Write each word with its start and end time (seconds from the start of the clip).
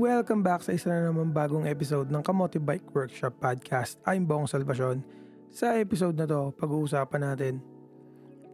Welcome 0.00 0.40
back 0.40 0.64
sa 0.64 0.72
isa 0.72 0.88
na 0.88 1.12
naman 1.12 1.28
bagong 1.28 1.68
episode 1.68 2.08
ng 2.08 2.24
Kamote 2.24 2.56
Bike 2.56 2.88
Workshop 2.96 3.36
Podcast. 3.36 4.00
I'm 4.08 4.24
Bong 4.24 4.48
Salvacion. 4.48 5.04
Sa 5.52 5.76
episode 5.76 6.16
na 6.16 6.24
to, 6.24 6.56
pag-uusapan 6.56 7.20
natin 7.20 7.60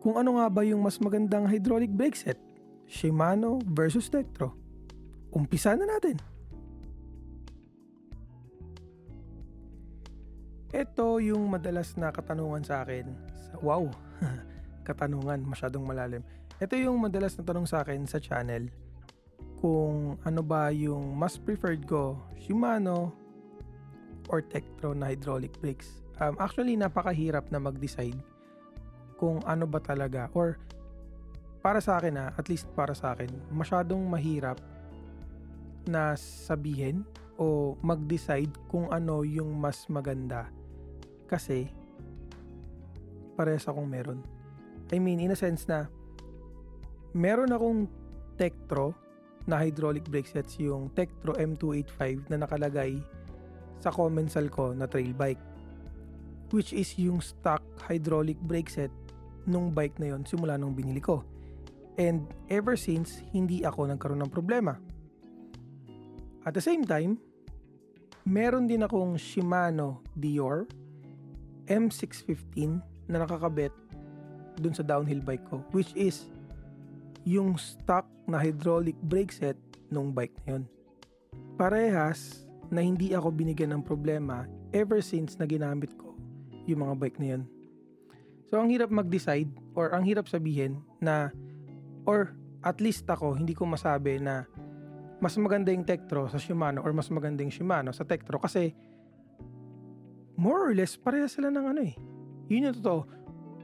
kung 0.02 0.18
ano 0.18 0.42
nga 0.42 0.50
ba 0.50 0.66
yung 0.66 0.82
mas 0.82 0.98
magandang 0.98 1.46
hydraulic 1.46 1.94
brake 1.94 2.18
set, 2.18 2.34
Shimano 2.90 3.62
versus 3.62 4.10
Tektro. 4.10 4.58
Umpisa 5.30 5.78
na 5.78 5.86
natin! 5.86 6.18
Ito 10.74 11.22
yung 11.22 11.46
madalas 11.46 11.94
na 11.94 12.10
katanungan 12.10 12.66
sa 12.66 12.82
akin. 12.82 13.06
Wow! 13.62 13.94
katanungan, 14.90 15.46
masyadong 15.46 15.86
malalim. 15.86 16.26
Ito 16.58 16.74
yung 16.74 16.98
madalas 16.98 17.38
na 17.38 17.46
tanong 17.46 17.70
sa 17.70 17.86
akin 17.86 18.02
sa 18.10 18.18
channel 18.18 18.66
kung 19.60 20.20
ano 20.22 20.40
ba 20.44 20.68
yung 20.70 21.16
mas 21.16 21.40
preferred 21.40 21.84
ko, 21.88 22.16
Shimano 22.36 23.12
or 24.28 24.42
Tektro 24.42 24.92
na 24.92 25.12
hydraulic 25.12 25.54
brakes. 25.62 26.02
Um, 26.20 26.36
actually, 26.40 26.76
napakahirap 26.76 27.48
na 27.52 27.60
mag-decide 27.60 28.18
kung 29.16 29.40
ano 29.48 29.64
ba 29.64 29.80
talaga 29.80 30.28
or 30.36 30.60
para 31.64 31.82
sa 31.82 31.98
akin 31.98 32.14
na, 32.14 32.26
at 32.38 32.46
least 32.46 32.70
para 32.78 32.94
sa 32.94 33.16
akin, 33.16 33.32
masyadong 33.50 33.98
mahirap 34.06 34.60
na 35.82 36.14
sabihin 36.14 37.02
o 37.34 37.74
mag-decide 37.82 38.54
kung 38.70 38.86
ano 38.94 39.26
yung 39.26 39.50
mas 39.58 39.90
maganda. 39.90 40.46
Kasi, 41.26 41.66
parehas 43.34 43.66
akong 43.66 43.86
meron. 43.86 44.22
I 44.94 45.02
mean, 45.02 45.18
in 45.18 45.34
a 45.34 45.38
sense 45.38 45.66
na, 45.66 45.90
meron 47.10 47.50
akong 47.50 47.90
Tektro 48.38 48.94
na 49.46 49.58
hydraulic 49.58 50.06
brake 50.10 50.26
sets 50.26 50.58
yung 50.58 50.90
Tektro 50.92 51.34
M285 51.38 52.30
na 52.30 52.42
nakalagay 52.42 52.98
sa 53.78 53.94
Commensal 53.94 54.50
ko 54.50 54.74
na 54.74 54.90
trail 54.90 55.14
bike 55.14 55.40
which 56.50 56.70
is 56.70 56.94
yung 56.98 57.18
stock 57.18 57.62
hydraulic 57.86 58.38
brake 58.42 58.70
set 58.70 58.92
nung 59.46 59.70
bike 59.70 59.98
na 60.02 60.14
yon 60.14 60.26
simula 60.26 60.58
nung 60.58 60.74
binili 60.74 60.98
ko. 60.98 61.22
And 61.96 62.28
ever 62.52 62.76
since, 62.76 63.24
hindi 63.32 63.64
ako 63.64 63.88
nagkaroon 63.88 64.20
ng 64.26 64.32
problema. 64.34 64.76
At 66.44 66.52
the 66.54 66.62
same 66.62 66.84
time, 66.84 67.18
meron 68.26 68.68
din 68.68 68.84
akong 68.84 69.16
Shimano 69.16 70.02
Dior 70.14 70.66
M615 71.66 72.82
na 73.10 73.22
nakakabit 73.22 73.74
dun 74.58 74.74
sa 74.74 74.82
downhill 74.82 75.22
bike 75.22 75.46
ko 75.46 75.62
which 75.74 75.92
is 75.94 76.26
yung 77.26 77.58
stock 77.58 78.06
na 78.30 78.38
hydraulic 78.38 78.94
brake 79.02 79.34
set 79.34 79.58
nung 79.90 80.14
bike 80.14 80.38
na 80.46 80.56
yun. 80.56 80.64
Parehas 81.58 82.46
na 82.70 82.86
hindi 82.86 83.10
ako 83.10 83.34
binigyan 83.34 83.74
ng 83.74 83.82
problema 83.82 84.46
ever 84.70 85.02
since 85.02 85.34
na 85.34 85.44
ginamit 85.44 85.90
ko 85.98 86.14
yung 86.70 86.86
mga 86.86 86.94
bike 87.02 87.18
na 87.18 87.28
yun. 87.34 87.42
So 88.46 88.62
ang 88.62 88.70
hirap 88.70 88.94
mag-decide 88.94 89.50
or 89.74 89.90
ang 89.90 90.06
hirap 90.06 90.30
sabihin 90.30 90.78
na 91.02 91.34
or 92.06 92.30
at 92.62 92.78
least 92.78 93.10
ako 93.10 93.34
hindi 93.34 93.58
ko 93.58 93.66
masabi 93.66 94.22
na 94.22 94.46
mas 95.18 95.34
maganda 95.34 95.74
yung 95.74 95.82
Tektro 95.82 96.30
sa 96.30 96.38
Shimano 96.38 96.78
or 96.86 96.94
mas 96.94 97.10
maganda 97.10 97.42
yung 97.42 97.50
Shimano 97.50 97.90
sa 97.90 98.06
Tektro 98.06 98.38
kasi 98.38 98.70
more 100.38 100.70
or 100.70 100.72
less 100.78 100.94
parehas 100.94 101.34
sila 101.34 101.50
ng 101.50 101.66
ano 101.74 101.80
eh. 101.82 101.98
Yun 102.46 102.70
yung 102.70 102.76
totoo. 102.78 103.02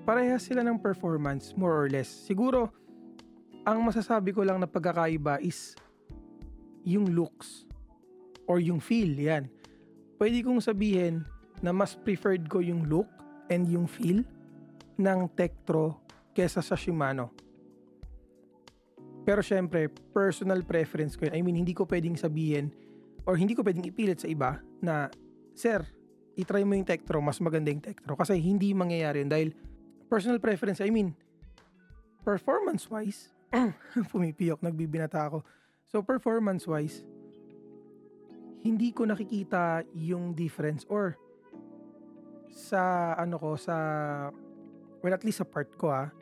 Parehas 0.02 0.50
sila 0.50 0.66
ng 0.66 0.82
performance 0.82 1.54
more 1.54 1.86
or 1.86 1.86
less. 1.86 2.10
Siguro 2.10 2.81
ang 3.62 3.78
masasabi 3.86 4.34
ko 4.34 4.42
lang 4.42 4.58
na 4.58 4.66
pagkakaiba 4.66 5.38
is 5.38 5.78
yung 6.82 7.14
looks 7.14 7.66
or 8.50 8.58
yung 8.58 8.82
feel, 8.82 9.10
yan. 9.14 9.46
Pwede 10.18 10.42
kong 10.42 10.58
sabihin 10.58 11.22
na 11.62 11.70
mas 11.70 11.94
preferred 11.94 12.46
ko 12.50 12.58
yung 12.58 12.90
look 12.90 13.06
and 13.50 13.70
yung 13.70 13.86
feel 13.86 14.26
ng 14.98 15.20
Tektro 15.38 16.02
kesa 16.34 16.58
sa 16.58 16.74
Shimano. 16.74 17.30
Pero 19.22 19.38
syempre, 19.38 19.86
personal 20.10 20.66
preference 20.66 21.14
ko 21.14 21.30
yun. 21.30 21.34
I 21.38 21.42
mean, 21.46 21.54
hindi 21.54 21.70
ko 21.70 21.86
pwedeng 21.86 22.18
sabihin 22.18 22.74
or 23.22 23.38
hindi 23.38 23.54
ko 23.54 23.62
pwedeng 23.62 23.86
ipilit 23.86 24.18
sa 24.18 24.26
iba 24.26 24.58
na, 24.82 25.06
Sir, 25.54 25.86
itry 26.34 26.66
mo 26.66 26.74
yung 26.74 26.86
Tektro, 26.88 27.22
mas 27.22 27.38
maganda 27.38 27.70
yung 27.70 27.84
Tektro. 27.84 28.18
Kasi 28.18 28.34
hindi 28.42 28.74
mangyayari 28.74 29.22
yun 29.22 29.30
dahil 29.30 29.48
personal 30.10 30.42
preference, 30.42 30.82
I 30.82 30.90
mean, 30.90 31.14
performance-wise, 32.26 33.31
pumipiyok, 34.12 34.64
nagbibinata 34.64 35.28
ako. 35.28 35.44
So 35.88 36.00
performance-wise, 36.00 37.04
hindi 38.62 38.94
ko 38.94 39.04
nakikita 39.04 39.84
yung 39.92 40.32
difference 40.32 40.86
or 40.88 41.18
sa 42.52 43.12
ano 43.18 43.40
ko 43.40 43.56
sa 43.56 43.76
well 45.00 45.16
at 45.16 45.24
least 45.24 45.42
sa 45.42 45.48
part 45.48 45.72
ko 45.74 45.88
ah 45.88 46.12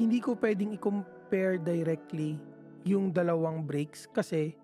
hindi 0.00 0.18
ko 0.18 0.34
pwedeng 0.40 0.74
i-compare 0.74 1.60
directly 1.62 2.40
yung 2.82 3.14
dalawang 3.14 3.62
brakes 3.62 4.10
kasi 4.10 4.56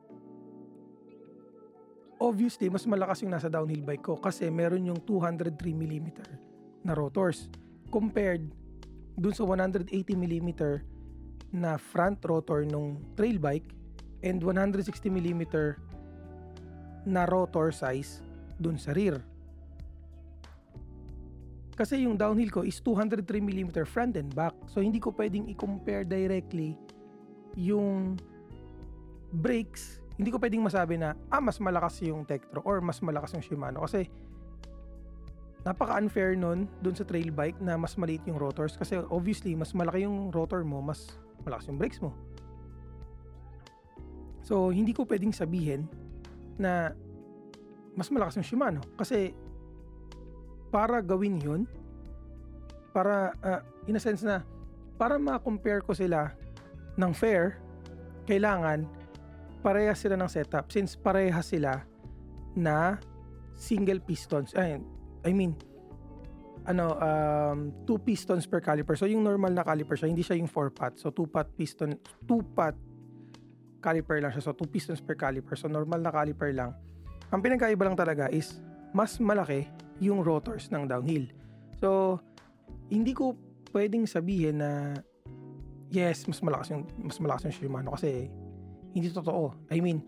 obviously 2.19 2.67
mas 2.73 2.89
malakas 2.89 3.23
yung 3.23 3.31
nasa 3.31 3.47
downhill 3.47 3.87
bike 3.87 4.03
ko 4.03 4.19
kasi 4.19 4.51
meron 4.51 4.89
yung 4.89 5.01
203mm 5.05 6.09
na 6.83 6.97
rotors 6.97 7.47
compared 7.93 8.43
dun 9.15 9.37
sa 9.37 9.45
180mm 9.47 10.51
na 11.51 11.79
front 11.79 12.19
rotor 12.23 12.63
nung 12.63 12.99
trail 13.19 13.39
bike 13.39 13.67
and 14.23 14.43
160mm 14.43 15.45
na 17.09 17.27
rotor 17.27 17.75
size 17.75 18.23
dun 18.61 18.77
sa 18.77 18.93
rear. 18.93 19.19
Kasi 21.75 22.05
yung 22.05 22.21
downhill 22.21 22.53
ko 22.53 22.61
is 22.61 22.77
203mm 22.85 23.73
front 23.89 24.21
and 24.21 24.29
back. 24.37 24.53
So 24.69 24.85
hindi 24.85 25.01
ko 25.01 25.17
pwedeng 25.17 25.49
i-compare 25.49 26.05
directly 26.05 26.77
yung 27.57 28.21
brakes. 29.33 30.05
Hindi 30.21 30.29
ko 30.29 30.37
pwedeng 30.37 30.61
masabi 30.61 31.01
na 31.01 31.17
ah 31.33 31.41
mas 31.41 31.57
malakas 31.57 32.05
yung 32.05 32.29
Tektro 32.29 32.61
or 32.69 32.85
mas 32.85 33.01
malakas 33.01 33.33
yung 33.33 33.41
Shimano 33.41 33.89
kasi 33.89 34.13
napaka-unfair 35.65 36.37
nun 36.37 36.69
dun 36.85 36.93
sa 36.93 37.05
trail 37.09 37.33
bike 37.33 37.57
na 37.65 37.81
mas 37.81 37.97
maliit 37.97 38.21
yung 38.29 38.37
rotors 38.37 38.77
kasi 38.77 39.01
obviously 39.09 39.57
mas 39.57 39.73
malaki 39.73 40.05
yung 40.05 40.29
rotor 40.29 40.61
mo, 40.61 40.85
mas 40.85 41.17
malakas 41.45 41.69
yung 41.69 41.79
brakes 41.81 42.01
mo. 42.01 42.13
So, 44.45 44.75
hindi 44.75 44.91
ko 44.91 45.07
pwedeng 45.07 45.31
sabihin 45.31 45.87
na 46.59 46.91
mas 47.95 48.11
malakas 48.11 48.41
yung 48.41 48.47
Shimano 48.47 48.83
kasi 48.99 49.35
para 50.71 51.03
gawin 51.03 51.39
yun, 51.43 51.63
para 52.95 53.35
uh, 53.43 53.61
in 53.87 53.99
a 53.99 54.03
sense 54.03 54.23
na 54.23 54.43
para 54.99 55.19
ma-compare 55.19 55.83
ko 55.83 55.95
sila 55.95 56.35
ng 56.99 57.13
fair, 57.15 57.59
kailangan 58.27 58.87
parehas 59.61 60.01
sila 60.01 60.17
ng 60.17 60.31
setup 60.31 60.73
since 60.73 60.97
parehas 60.97 61.53
sila 61.53 61.85
na 62.57 62.97
single 63.55 64.01
pistons. 64.01 64.57
Ay, 64.57 64.81
I 65.25 65.33
mean, 65.37 65.55
ano, 66.69 66.97
um, 67.01 67.59
two 67.89 67.97
pistons 68.01 68.45
per 68.45 68.61
caliper. 68.61 68.97
So, 68.97 69.09
yung 69.09 69.25
normal 69.25 69.57
na 69.57 69.65
caliper 69.65 69.97
siya, 69.97 70.09
hindi 70.13 70.21
siya 70.21 70.37
yung 70.37 70.51
four 70.51 70.69
pot. 70.73 71.01
So, 71.01 71.09
two 71.09 71.29
pot 71.29 71.49
piston, 71.57 71.97
two 72.29 72.45
pot 72.53 72.77
caliper 73.81 74.21
lang 74.21 74.33
siya. 74.33 74.45
So, 74.45 74.53
two 74.53 74.69
pistons 74.69 75.01
per 75.01 75.17
caliper. 75.17 75.57
So, 75.57 75.73
normal 75.73 76.05
na 76.05 76.13
caliper 76.13 76.53
lang. 76.53 76.77
Ang 77.33 77.41
pinagkaiba 77.41 77.87
lang 77.87 77.97
talaga 77.97 78.29
is, 78.29 78.61
mas 78.93 79.17
malaki 79.23 79.71
yung 80.03 80.21
rotors 80.21 80.69
ng 80.69 80.85
downhill. 80.91 81.31
So, 81.81 82.19
hindi 82.91 83.15
ko 83.15 83.39
pwedeng 83.71 84.05
sabihin 84.05 84.61
na 84.61 84.99
yes, 85.91 86.27
mas 86.27 86.43
malakas 86.43 86.75
yung 86.75 86.83
mas 86.99 87.19
malakas 87.23 87.51
yung 87.51 87.57
Shimano 87.57 87.95
kasi 87.95 88.27
hindi 88.91 89.07
totoo. 89.11 89.55
I 89.71 89.79
mean, 89.79 90.03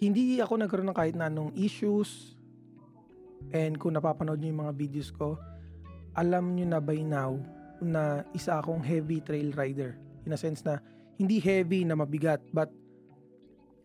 hindi 0.00 0.40
ako 0.40 0.64
nagkaroon 0.64 0.88
ng 0.92 0.96
kahit 0.96 1.16
na 1.16 1.28
anong 1.28 1.52
issues 1.56 2.33
And 3.52 3.76
kung 3.76 3.98
napapanood 3.98 4.40
nyo 4.40 4.48
yung 4.50 4.62
mga 4.64 4.74
videos 4.78 5.10
ko, 5.12 5.36
alam 6.14 6.54
nyo 6.54 6.66
na 6.70 6.80
by 6.80 7.00
now 7.02 7.36
na 7.82 8.22
isa 8.32 8.62
akong 8.62 8.80
heavy 8.80 9.20
trail 9.20 9.50
rider. 9.58 9.98
In 10.24 10.32
a 10.32 10.38
sense 10.38 10.62
na 10.62 10.78
hindi 11.18 11.38
heavy 11.42 11.84
na 11.84 11.98
mabigat 11.98 12.40
but 12.50 12.70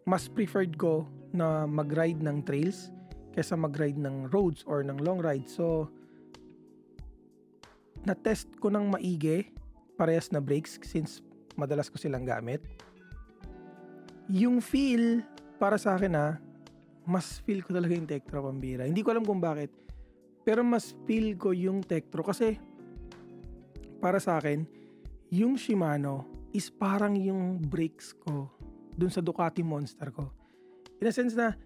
mas 0.07 0.25
preferred 0.25 0.73
ko 0.79 1.05
na 1.29 1.69
mag-ride 1.69 2.21
ng 2.21 2.41
trails 2.41 2.89
kaysa 3.37 3.53
mag-ride 3.53 3.99
ng 4.01 4.33
roads 4.33 4.65
or 4.65 4.81
ng 4.81 4.97
long 5.05 5.21
ride. 5.21 5.45
So, 5.45 5.93
na-test 8.01 8.49
ko 8.57 8.73
ng 8.73 8.97
maigi 8.97 9.53
parehas 9.99 10.31
na 10.31 10.39
brakes 10.39 10.79
since 10.81 11.19
madalas 11.59 11.91
ko 11.91 11.99
silang 11.99 12.23
gamit. 12.23 12.63
Yung 14.31 14.63
feel 14.63 15.21
para 15.59 15.75
sa 15.75 15.99
akin 15.99 16.15
ha, 16.15 16.39
mas 17.09 17.41
feel 17.41 17.65
ko 17.65 17.73
talaga 17.73 17.97
yung 17.97 18.05
Tektro 18.05 18.45
pambira. 18.45 18.85
Hindi 18.85 19.01
ko 19.01 19.09
alam 19.09 19.25
kung 19.25 19.41
bakit. 19.41 19.73
Pero 20.45 20.61
mas 20.61 20.93
feel 21.09 21.33
ko 21.41 21.49
yung 21.57 21.81
Tektro 21.81 22.21
kasi 22.21 22.61
para 23.97 24.21
sa 24.21 24.37
akin, 24.37 24.63
yung 25.33 25.57
Shimano 25.57 26.29
is 26.53 26.69
parang 26.69 27.17
yung 27.17 27.57
brakes 27.57 28.13
ko 28.13 28.47
dun 28.93 29.09
sa 29.09 29.25
Ducati 29.25 29.65
Monster 29.65 30.13
ko. 30.13 30.29
In 31.01 31.09
a 31.09 31.13
sense 31.13 31.33
na, 31.33 31.57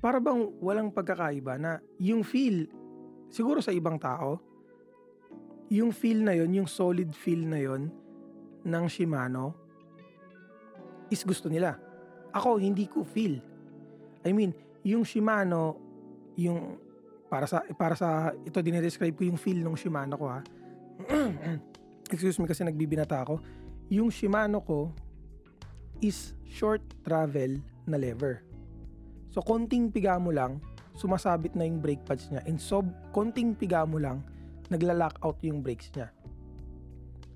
para 0.00 0.20
bang 0.20 0.48
walang 0.60 0.92
pagkakaiba 0.92 1.56
na 1.56 1.80
yung 2.00 2.20
feel, 2.20 2.68
siguro 3.32 3.64
sa 3.64 3.72
ibang 3.72 3.96
tao, 3.96 4.40
yung 5.70 5.94
feel 5.94 6.20
na 6.20 6.34
yon 6.34 6.50
yung 6.52 6.68
solid 6.68 7.14
feel 7.16 7.46
na 7.46 7.60
yon 7.60 7.88
ng 8.64 8.84
Shimano, 8.90 9.56
is 11.08 11.24
gusto 11.24 11.48
nila. 11.48 11.80
Ako, 12.30 12.62
hindi 12.62 12.86
ko 12.86 13.02
feel. 13.02 13.49
I 14.24 14.30
mean, 14.32 14.52
yung 14.84 15.04
Shimano, 15.04 15.76
yung 16.36 16.76
para 17.30 17.46
sa 17.46 17.62
para 17.78 17.94
sa 17.94 18.34
ito 18.42 18.58
dinedescribe 18.58 19.14
ko 19.14 19.22
yung 19.22 19.38
feel 19.38 19.62
ng 19.62 19.76
Shimano 19.78 20.14
ko 20.18 20.26
ha. 20.28 20.40
Excuse 22.12 22.36
me 22.42 22.50
kasi 22.50 22.66
nagbibinata 22.66 23.22
ako. 23.22 23.38
Yung 23.88 24.10
Shimano 24.10 24.60
ko 24.64 24.90
is 26.02 26.34
short 26.48 26.82
travel 27.06 27.60
na 27.86 27.96
lever. 28.00 28.42
So, 29.30 29.38
konting 29.44 29.94
piga 29.94 30.18
mo 30.18 30.34
lang, 30.34 30.58
sumasabit 30.98 31.54
na 31.54 31.62
yung 31.62 31.78
brake 31.78 32.02
pads 32.02 32.26
niya. 32.34 32.42
And 32.50 32.58
so, 32.58 32.82
konting 33.14 33.54
piga 33.54 33.86
mo 33.86 34.02
lang, 34.02 34.26
nagla-lock 34.72 35.22
out 35.22 35.38
yung 35.46 35.62
brakes 35.62 35.94
niya. 35.94 36.10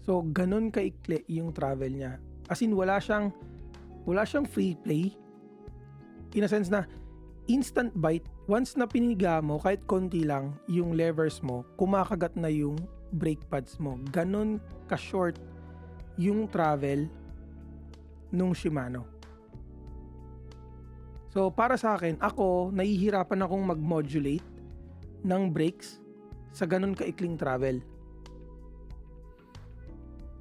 So, 0.03 0.27
ganun 0.27 0.75
kaikli 0.75 1.23
yung 1.31 1.55
travel 1.55 1.95
niya. 1.95 2.19
As 2.51 2.61
in, 2.61 2.75
wala 2.75 2.99
siyang, 2.99 3.31
wala 4.05 4.27
siyang 4.27 4.45
free 4.45 4.75
play. 4.75 5.15
In 6.35 6.43
a 6.43 6.51
sense 6.51 6.67
na, 6.67 6.83
instant 7.47 7.95
bite, 7.95 8.27
once 8.51 8.75
na 8.75 8.91
piniga 8.91 9.39
mo, 9.39 9.63
kahit 9.63 9.87
konti 9.87 10.27
lang, 10.27 10.59
yung 10.67 10.99
levers 10.99 11.39
mo, 11.41 11.63
kumakagat 11.79 12.35
na 12.35 12.51
yung 12.51 12.75
brake 13.15 13.47
pads 13.47 13.79
mo. 13.79 13.95
Ganun 14.11 14.59
ka-short 14.91 15.39
yung 16.19 16.51
travel 16.51 17.07
nung 18.35 18.51
Shimano. 18.51 19.07
So, 21.31 21.51
para 21.51 21.75
sa 21.75 21.99
akin, 21.99 22.19
ako, 22.23 22.71
nahihirapan 22.71 23.43
akong 23.43 23.65
mag-modulate 23.67 24.47
ng 25.27 25.43
brakes 25.51 25.99
sa 26.55 26.63
ganun 26.63 26.95
kaikling 26.95 27.35
travel. 27.35 27.83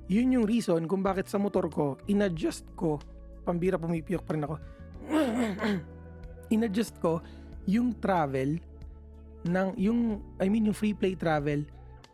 Yun 0.06 0.38
yung 0.38 0.46
reason 0.46 0.86
kung 0.86 1.02
bakit 1.02 1.26
sa 1.26 1.42
motor 1.42 1.66
ko, 1.70 1.98
in-adjust 2.06 2.70
ko, 2.78 3.02
pambira 3.42 3.82
pumipiyok 3.82 4.22
pa 4.22 4.38
rin 4.38 4.46
ako, 4.46 4.62
in-adjust 6.54 7.00
ko 7.02 7.24
yung 7.66 7.96
travel 7.98 8.60
ng 9.44 9.68
yung 9.76 10.24
I 10.40 10.48
mean 10.48 10.68
yung 10.72 10.78
free 10.78 10.96
play 10.96 11.16
travel 11.20 11.68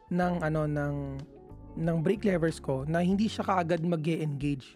ng 0.10 0.34
ano 0.42 0.66
ng 0.66 0.96
ng 1.80 1.98
brake 2.02 2.26
levers 2.26 2.58
ko 2.58 2.84
na 2.90 3.06
hindi 3.06 3.30
siya 3.30 3.46
kaagad 3.46 3.86
mag-engage 3.86 4.76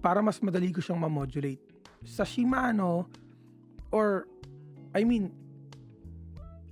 para 0.00 0.22
mas 0.24 0.40
madali 0.40 0.72
ko 0.72 0.80
siyang 0.80 1.02
ma-modulate. 1.02 1.60
Sa 2.06 2.24
Shimano 2.24 3.10
or 3.92 4.24
I 4.96 5.04
mean 5.04 5.34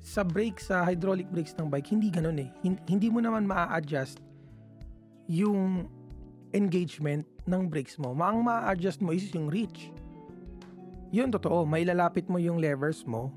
sa 0.00 0.24
brake 0.24 0.62
sa 0.62 0.86
hydraulic 0.88 1.28
brakes 1.28 1.52
ng 1.58 1.68
bike 1.68 1.92
hindi 1.92 2.08
ganoon 2.08 2.38
eh. 2.40 2.50
Hindi 2.88 3.12
mo 3.12 3.20
naman 3.20 3.44
maa-adjust 3.44 4.22
yung 5.28 5.84
engagement 6.56 7.28
ng 7.44 7.68
brakes 7.68 8.00
mo. 8.00 8.16
Maang 8.16 8.40
ma-adjust 8.40 9.04
mo 9.04 9.12
is 9.12 9.28
yung 9.36 9.52
reach 9.52 9.92
yun 11.10 11.32
totoo 11.32 11.64
may 11.64 11.84
lalapit 11.84 12.28
mo 12.28 12.36
yung 12.36 12.60
levers 12.60 13.04
mo 13.04 13.32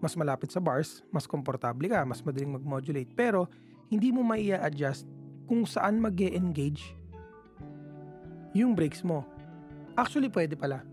mas 0.00 0.16
malapit 0.16 0.48
sa 0.50 0.62
bars 0.62 1.04
mas 1.12 1.28
komportable 1.28 1.90
ka 1.90 2.02
mas 2.06 2.24
madaling 2.24 2.56
mag-modulate 2.56 3.12
pero 3.12 3.50
hindi 3.90 4.14
mo 4.14 4.22
mai 4.22 4.50
adjust 4.54 5.04
kung 5.50 5.66
saan 5.66 5.98
mag 5.98 6.16
engage 6.20 6.94
yung 8.54 8.74
brakes 8.74 9.02
mo 9.02 9.26
actually 9.98 10.30
pwede 10.30 10.54
pala 10.54 10.86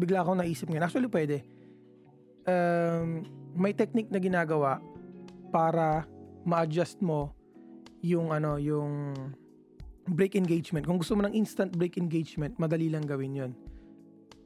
bigla 0.00 0.24
akong 0.24 0.40
naisip 0.40 0.72
ngayon. 0.72 0.84
Actually, 0.88 1.12
pwede. 1.12 1.44
Um, 2.48 3.28
may 3.52 3.76
technique 3.76 4.08
na 4.08 4.16
ginagawa 4.16 4.80
para 5.52 6.08
ma-adjust 6.48 7.04
mo 7.04 7.36
yung 8.00 8.32
ano, 8.32 8.56
yung 8.56 9.12
brake 10.08 10.40
engagement. 10.40 10.88
Kung 10.88 10.96
gusto 10.96 11.12
mo 11.12 11.28
ng 11.28 11.36
instant 11.36 11.76
brake 11.76 12.00
engagement, 12.00 12.56
madali 12.56 12.88
lang 12.88 13.04
gawin 13.04 13.36
'yon. 13.36 13.52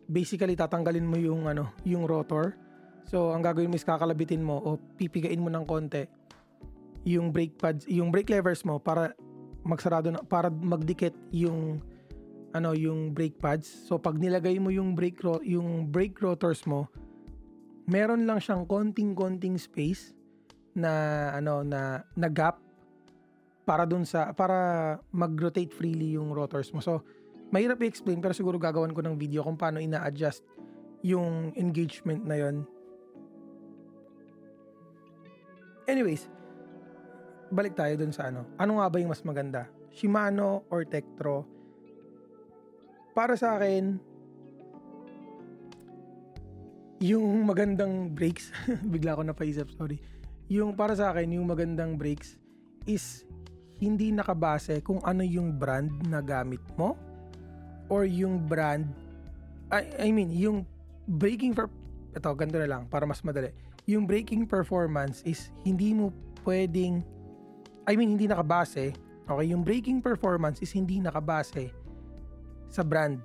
Basically, 0.06 0.56
tatanggalin 0.56 1.06
mo 1.06 1.16
yung 1.16 1.48
ano, 1.48 1.72
yung 1.86 2.04
rotor. 2.04 2.56
So, 3.08 3.32
ang 3.32 3.44
gagawin 3.44 3.68
mo 3.68 3.76
is 3.76 3.84
kakalabitin 3.84 4.40
mo 4.44 4.60
o 4.60 4.80
pipigain 4.96 5.40
mo 5.40 5.52
ng 5.52 5.64
konti 5.64 6.24
yung 7.04 7.30
brake 7.30 7.54
pads, 7.60 7.84
yung 7.86 8.08
brake 8.08 8.32
levers 8.32 8.64
mo 8.64 8.80
para 8.80 9.12
magsarado 9.64 10.08
na 10.12 10.20
para 10.24 10.48
magdikit 10.48 11.12
yung 11.32 11.80
ano 12.56 12.72
yung 12.72 13.12
brake 13.12 13.36
pads. 13.36 13.68
So 13.88 14.00
pag 14.00 14.16
nilagay 14.16 14.56
mo 14.56 14.72
yung 14.72 14.96
brake 14.96 15.20
ro- 15.20 15.44
yung 15.44 15.92
brake 15.92 16.16
rotors 16.24 16.64
mo, 16.64 16.88
meron 17.84 18.24
lang 18.24 18.40
siyang 18.40 18.64
konting-konting 18.64 19.60
space 19.60 20.16
na 20.74 21.30
ano 21.36 21.62
na 21.62 22.02
na 22.16 22.28
gap 22.32 22.58
para 23.64 23.84
dun 23.88 24.04
sa 24.04 24.32
para 24.32 24.98
mag-rotate 25.12 25.72
freely 25.72 26.16
yung 26.16 26.32
rotors 26.32 26.72
mo. 26.72 26.80
So 26.80 27.04
mahirap 27.54 27.78
i-explain 27.86 28.18
pero 28.18 28.34
siguro 28.34 28.58
gagawan 28.58 28.90
ko 28.90 28.98
ng 28.98 29.14
video 29.14 29.46
kung 29.46 29.54
paano 29.54 29.78
ina-adjust 29.78 30.42
yung 31.06 31.54
engagement 31.54 32.26
na 32.26 32.36
yon. 32.42 32.66
Anyways, 35.86 36.26
balik 37.54 37.78
tayo 37.78 37.94
dun 37.94 38.10
sa 38.10 38.34
ano. 38.34 38.50
Ano 38.58 38.82
nga 38.82 38.90
ba 38.90 38.98
yung 38.98 39.14
mas 39.14 39.22
maganda? 39.22 39.70
Shimano 39.94 40.66
or 40.74 40.82
Tektro? 40.82 41.54
para 43.14 43.38
sa 43.38 43.56
akin, 43.56 43.96
yung 46.98 47.46
magandang 47.46 48.10
brakes, 48.10 48.50
bigla 48.92 49.14
ako 49.14 49.22
napaisip, 49.22 49.70
sorry. 49.78 50.02
Yung 50.50 50.74
para 50.74 50.98
sa 50.98 51.14
akin, 51.14 51.38
yung 51.38 51.46
magandang 51.46 51.94
brakes 51.94 52.36
is 52.84 53.22
hindi 53.78 54.10
nakabase 54.10 54.82
kung 54.82 54.98
ano 55.06 55.22
yung 55.22 55.56
brand 55.56 55.88
na 56.10 56.20
gamit 56.20 56.60
mo 56.74 56.98
or 57.88 58.04
yung 58.08 58.44
brand 58.48 58.88
I, 59.72 60.06
I 60.06 60.08
mean, 60.14 60.30
yung 60.30 60.68
braking 61.08 61.56
for 61.56 61.66
ito, 62.14 62.30
ganito 62.38 62.62
na 62.62 62.70
lang 62.70 62.82
para 62.86 63.02
mas 63.08 63.18
madali. 63.26 63.50
Yung 63.90 64.06
braking 64.06 64.46
performance 64.46 65.18
is 65.26 65.50
hindi 65.66 65.90
mo 65.90 66.14
pwedeng 66.46 67.02
I 67.84 67.98
mean, 67.98 68.16
hindi 68.16 68.30
nakabase. 68.30 68.96
Okay, 69.24 69.46
yung 69.50 69.64
braking 69.64 70.00
performance 70.00 70.60
is 70.60 70.72
hindi 70.72 71.00
nakabase 71.00 71.72
sa 72.70 72.80
brand. 72.84 73.20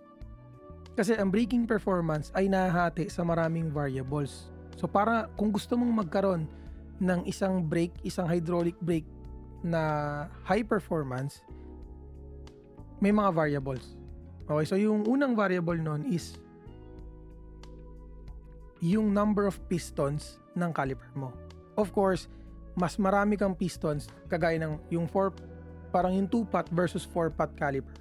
Kasi 0.95 1.15
ang 1.15 1.31
braking 1.31 1.63
performance 1.63 2.33
ay 2.35 2.51
nahati 2.51 3.07
sa 3.07 3.23
maraming 3.23 3.71
variables. 3.71 4.51
So 4.75 4.87
para 4.87 5.31
kung 5.35 5.51
gusto 5.51 5.75
mong 5.79 6.07
magkaroon 6.07 6.43
ng 6.99 7.23
isang 7.27 7.63
brake, 7.63 7.95
isang 8.03 8.27
hydraulic 8.27 8.75
brake 8.83 9.07
na 9.63 10.27
high 10.43 10.63
performance, 10.63 11.43
may 12.99 13.11
mga 13.15 13.31
variables. 13.31 13.98
Okay, 14.49 14.65
so 14.65 14.75
yung 14.75 15.05
unang 15.05 15.37
variable 15.37 15.77
nun 15.77 16.09
is 16.09 16.33
yung 18.81 19.13
number 19.13 19.45
of 19.45 19.61
pistons 19.69 20.41
ng 20.57 20.73
caliper 20.73 21.05
mo. 21.13 21.29
Of 21.77 21.93
course, 21.93 22.25
mas 22.73 22.97
marami 22.97 23.37
kang 23.37 23.53
pistons 23.53 24.09
kagaya 24.25 24.57
ng 24.57 24.81
yung 24.89 25.05
4 25.05 25.93
parang 25.93 26.17
yung 26.17 26.25
2 26.25 26.49
pot 26.49 26.65
versus 26.73 27.05
4 27.05 27.29
pot 27.33 27.53
caliper 27.53 27.99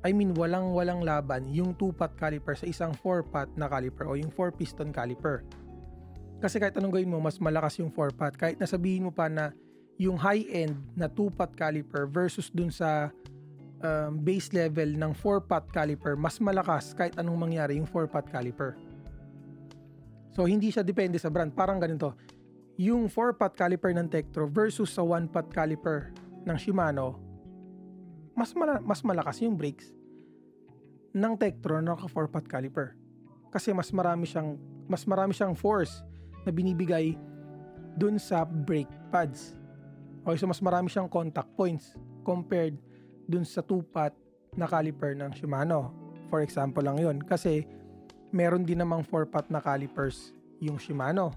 I 0.00 0.16
mean, 0.16 0.32
walang-walang 0.32 1.04
laban 1.04 1.52
yung 1.52 1.76
2-pot 1.76 2.16
caliper 2.16 2.56
sa 2.56 2.64
isang 2.64 2.96
4-pot 2.96 3.52
na 3.60 3.68
caliper 3.68 4.08
o 4.08 4.16
yung 4.16 4.32
4-piston 4.32 4.96
caliper. 4.96 5.44
Kasi 6.40 6.56
kahit 6.56 6.72
anong 6.80 6.96
gawin 6.96 7.12
mo, 7.12 7.20
mas 7.20 7.36
malakas 7.36 7.76
yung 7.84 7.92
4-pot. 7.92 8.32
Kahit 8.40 8.56
nasabihin 8.56 9.04
mo 9.04 9.12
pa 9.12 9.28
na 9.28 9.52
yung 10.00 10.16
high-end 10.16 10.72
na 10.96 11.04
2-pot 11.04 11.52
caliper 11.52 12.08
versus 12.08 12.48
dun 12.48 12.72
sa 12.72 13.12
um, 13.80 14.20
base 14.20 14.52
level 14.52 14.96
ng 14.96 15.12
4-pot 15.16 15.72
caliper, 15.72 16.14
mas 16.16 16.40
malakas 16.40 16.92
kahit 16.92 17.16
anong 17.16 17.36
mangyari 17.36 17.76
yung 17.76 17.88
4-pot 17.88 18.28
caliper. 18.28 18.76
So, 20.30 20.46
hindi 20.46 20.70
siya 20.70 20.86
depende 20.86 21.18
sa 21.18 21.28
brand. 21.28 21.50
Parang 21.50 21.82
ganito. 21.82 22.14
Yung 22.80 23.10
4-pot 23.10 23.52
caliper 23.58 23.92
ng 23.92 24.08
Tektro 24.08 24.46
versus 24.48 24.88
sa 24.94 25.02
1-pot 25.04 25.52
caliper 25.52 26.14
ng 26.48 26.56
Shimano, 26.56 27.18
mas, 28.32 28.56
mala- 28.56 28.80
mas 28.80 29.04
malakas 29.04 29.42
yung 29.44 29.58
brakes 29.58 29.92
ng 31.12 31.34
Tektron 31.36 31.84
na 31.84 31.98
4-pot 31.98 32.46
caliper. 32.46 32.94
Kasi 33.50 33.74
mas 33.74 33.90
marami 33.90 34.30
siyang 34.30 34.54
mas 34.90 35.06
marami 35.06 35.30
siyang 35.30 35.54
force 35.54 36.02
na 36.42 36.50
binibigay 36.50 37.14
dun 37.94 38.18
sa 38.18 38.42
brake 38.42 38.90
pads. 39.14 39.54
Okay, 40.26 40.38
so 40.38 40.50
mas 40.50 40.58
marami 40.58 40.90
siyang 40.90 41.06
contact 41.06 41.50
points 41.54 41.94
compared 42.26 42.74
dun 43.30 43.46
sa 43.46 43.62
2-pot 43.62 44.10
na 44.58 44.66
caliper 44.66 45.14
ng 45.14 45.30
Shimano. 45.30 45.94
For 46.26 46.42
example 46.42 46.82
lang 46.82 46.98
yon 46.98 47.22
kasi 47.22 47.62
meron 48.34 48.66
din 48.66 48.82
namang 48.82 49.06
4-pot 49.06 49.46
na 49.54 49.62
calipers 49.62 50.34
yung 50.58 50.82
Shimano. 50.82 51.30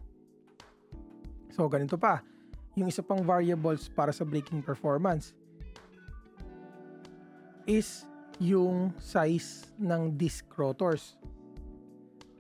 So 1.54 1.70
ganito 1.70 2.02
pa, 2.02 2.26
yung 2.74 2.90
isa 2.90 3.06
pang 3.06 3.22
variables 3.22 3.86
para 3.94 4.10
sa 4.10 4.26
braking 4.26 4.66
performance 4.66 5.38
is 7.70 8.10
yung 8.42 8.90
size 8.98 9.70
ng 9.78 10.18
disc 10.18 10.50
rotors. 10.58 11.14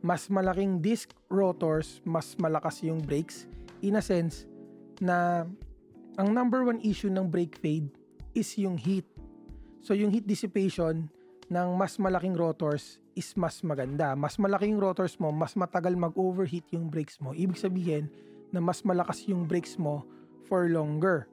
Mas 0.03 0.27
malaking 0.27 0.81
disc 0.81 1.13
rotors, 1.31 2.01
mas 2.03 2.35
malakas 2.35 2.83
yung 2.83 2.99
brakes. 2.99 3.47
In 3.79 3.95
a 3.95 4.03
sense, 4.03 4.49
na 4.99 5.47
ang 6.19 6.29
number 6.33 6.65
one 6.67 6.81
issue 6.83 7.09
ng 7.09 7.29
brake 7.29 7.55
fade 7.57 7.87
is 8.35 8.51
yung 8.59 8.75
heat. 8.75 9.07
So 9.83 9.91
yung 9.91 10.15
heat 10.15 10.23
dissipation 10.23 11.11
ng 11.51 11.69
mas 11.75 11.99
malaking 11.99 12.33
rotors 12.39 13.03
is 13.13 13.35
mas 13.35 13.59
maganda. 13.61 14.15
Mas 14.15 14.39
malaking 14.39 14.79
rotors 14.79 15.19
mo, 15.19 15.29
mas 15.29 15.53
matagal 15.59 15.93
mag-overheat 15.93 16.65
yung 16.71 16.87
brakes 16.87 17.19
mo. 17.19 17.35
Ibig 17.35 17.59
sabihin 17.59 18.07
na 18.49 18.63
mas 18.63 18.81
malakas 18.87 19.27
yung 19.27 19.43
brakes 19.43 19.75
mo 19.75 20.07
for 20.47 20.71
longer. 20.71 21.27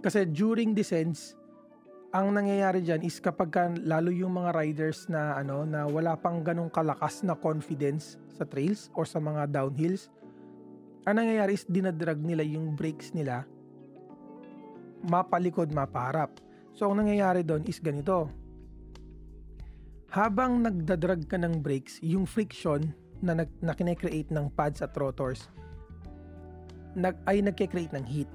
Kasi 0.00 0.24
during 0.24 0.72
descents, 0.72 1.36
ang 2.10 2.32
nangyayari 2.34 2.82
diyan 2.82 3.04
is 3.04 3.20
kapag 3.22 3.52
ka, 3.52 3.70
lalo 3.84 4.10
yung 4.10 4.34
mga 4.34 4.56
riders 4.56 5.06
na 5.06 5.36
ano 5.38 5.62
na 5.62 5.86
wala 5.86 6.18
pang 6.18 6.42
ganong 6.42 6.72
kalakas 6.72 7.22
na 7.22 7.36
confidence 7.38 8.18
sa 8.34 8.42
trails 8.48 8.90
or 8.96 9.04
sa 9.06 9.22
mga 9.22 9.46
downhills, 9.52 10.10
ang 11.06 11.22
nangyayari 11.22 11.54
is 11.54 11.68
dinadrag 11.68 12.18
nila 12.18 12.42
yung 12.42 12.74
brakes 12.74 13.12
nila 13.14 13.46
mapalikod, 15.04 15.72
mapaharap. 15.72 16.36
So 16.74 16.90
ang 16.90 17.02
nangyayari 17.04 17.46
doon 17.46 17.66
is 17.66 17.78
ganito. 17.82 18.30
Habang 20.10 20.62
nagdadrag 20.66 21.30
ka 21.30 21.38
ng 21.38 21.62
brakes, 21.62 22.02
yung 22.02 22.26
friction 22.26 22.90
na, 23.22 23.44
nag, 23.44 23.50
na 23.62 23.76
kinecreate 23.76 24.34
ng 24.34 24.50
pads 24.54 24.82
at 24.82 24.90
rotors 24.98 25.46
nag, 26.94 27.16
ay 27.26 27.42
nagke-create 27.42 27.92
ng 27.94 28.06
heat. 28.06 28.30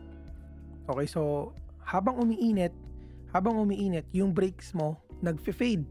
Okay, 0.86 1.08
so 1.10 1.52
habang 1.84 2.22
umiinit, 2.22 2.72
habang 3.34 3.58
umiinit, 3.60 4.06
yung 4.16 4.32
brakes 4.32 4.72
mo 4.72 5.02
nagfe-fade 5.20 5.84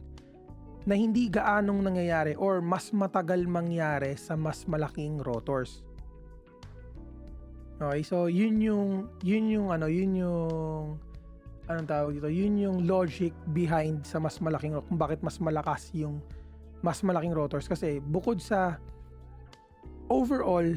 na 0.84 0.94
hindi 0.94 1.32
gaanong 1.32 1.80
nangyayari 1.80 2.36
or 2.36 2.60
mas 2.60 2.92
matagal 2.92 3.48
mangyari 3.48 4.14
sa 4.20 4.36
mas 4.36 4.68
malaking 4.68 5.16
rotors. 5.24 5.80
Okay, 7.80 8.04
so 8.06 8.30
yun 8.30 8.62
yung 8.62 9.10
yun 9.24 9.50
yung 9.50 9.68
ano, 9.74 9.90
yun 9.90 10.14
yung 10.14 10.96
anong 11.68 11.88
tawag 11.88 12.12
dito, 12.21 12.28
yun 12.28 12.54
yung 12.61 12.78
logic 12.85 13.33
behind 13.56 14.04
sa 14.04 14.21
mas 14.21 14.38
malaking 14.38 14.76
kung 14.88 14.99
bakit 15.00 15.21
mas 15.25 15.40
malakas 15.40 15.88
yung 15.97 16.21
mas 16.85 17.00
malaking 17.00 17.33
rotors 17.33 17.64
kasi 17.64 17.97
bukod 18.12 18.37
sa 18.37 18.76
overall 20.12 20.68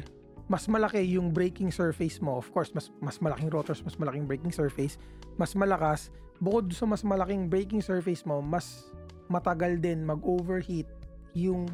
mas 0.48 0.64
malaki 0.64 1.04
yung 1.04 1.28
braking 1.28 1.68
surface 1.68 2.24
mo. 2.24 2.40
Of 2.40 2.48
course, 2.56 2.72
mas 2.72 2.88
mas 3.04 3.20
malaking 3.20 3.52
rotors, 3.52 3.84
mas 3.84 4.00
malaking 4.00 4.24
braking 4.24 4.50
surface, 4.50 4.96
mas 5.36 5.52
malakas. 5.52 6.08
Bukod 6.40 6.72
sa 6.72 6.88
mas 6.88 7.04
malaking 7.04 7.52
braking 7.52 7.84
surface 7.84 8.24
mo, 8.24 8.40
mas 8.40 8.88
matagal 9.28 9.76
din 9.84 10.08
mag-overheat 10.08 10.88
yung 11.36 11.68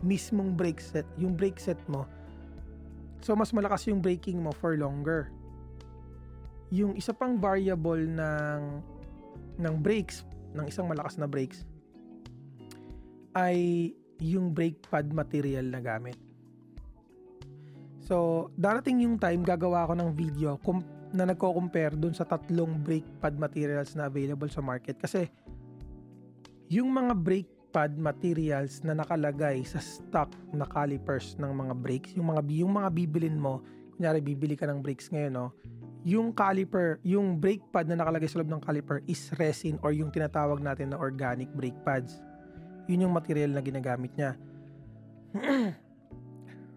mismong 0.00 0.56
brake 0.56 0.80
set, 0.80 1.04
yung 1.20 1.36
brake 1.36 1.60
set 1.60 1.76
mo. 1.92 2.08
So 3.20 3.36
mas 3.36 3.52
malakas 3.52 3.84
yung 3.84 4.00
braking 4.00 4.40
mo 4.40 4.48
for 4.56 4.80
longer. 4.80 5.28
Yung 6.74 6.98
isa 6.98 7.14
pang 7.14 7.38
variable 7.38 8.02
ng 8.02 8.60
ng 9.56 9.74
brakes, 9.80 10.26
ng 10.52 10.66
isang 10.68 10.88
malakas 10.88 11.16
na 11.16 11.28
brakes 11.28 11.64
ay 13.36 13.92
yung 14.16 14.52
brake 14.56 14.80
pad 14.88 15.12
material 15.12 15.68
na 15.68 15.80
gamit. 15.84 16.16
So, 18.06 18.48
darating 18.56 19.04
yung 19.04 19.20
time, 19.20 19.44
gagawa 19.44 19.84
ako 19.84 19.92
ng 19.98 20.10
video 20.16 20.56
kum- 20.62 20.86
na 21.12 21.28
nagko-compare 21.28 21.98
dun 21.98 22.16
sa 22.16 22.24
tatlong 22.24 22.80
brake 22.80 23.06
pad 23.20 23.36
materials 23.36 23.92
na 23.92 24.08
available 24.08 24.48
sa 24.48 24.64
market. 24.64 24.96
Kasi, 24.96 25.28
yung 26.72 26.94
mga 26.96 27.12
brake 27.12 27.52
pad 27.74 27.92
materials 28.00 28.80
na 28.80 28.96
nakalagay 28.96 29.60
sa 29.68 29.82
stock 29.82 30.32
na 30.54 30.64
calipers 30.64 31.36
ng 31.36 31.52
mga 31.52 31.74
brakes, 31.76 32.10
yung 32.16 32.32
mga, 32.32 32.40
yung 32.56 32.72
mga 32.72 32.88
bibilin 32.94 33.36
mo, 33.36 33.60
kunyari 33.98 34.24
bibili 34.24 34.56
ka 34.56 34.64
ng 34.64 34.80
brakes 34.80 35.12
ngayon, 35.12 35.34
no? 35.34 35.46
Yung 36.06 36.30
caliper, 36.30 37.02
yung 37.02 37.34
brake 37.42 37.66
pad 37.74 37.90
na 37.90 37.98
nakalagay 37.98 38.30
sa 38.30 38.38
loob 38.38 38.46
ng 38.46 38.62
caliper 38.62 39.02
is 39.10 39.26
resin 39.42 39.74
or 39.82 39.90
yung 39.90 40.14
tinatawag 40.14 40.62
natin 40.62 40.94
na 40.94 40.98
organic 41.02 41.50
brake 41.50 41.78
pads. 41.82 42.22
Yun 42.86 43.10
yung 43.10 43.14
material 43.14 43.50
na 43.50 43.58
ginagamit 43.58 44.14
niya. 44.14 44.38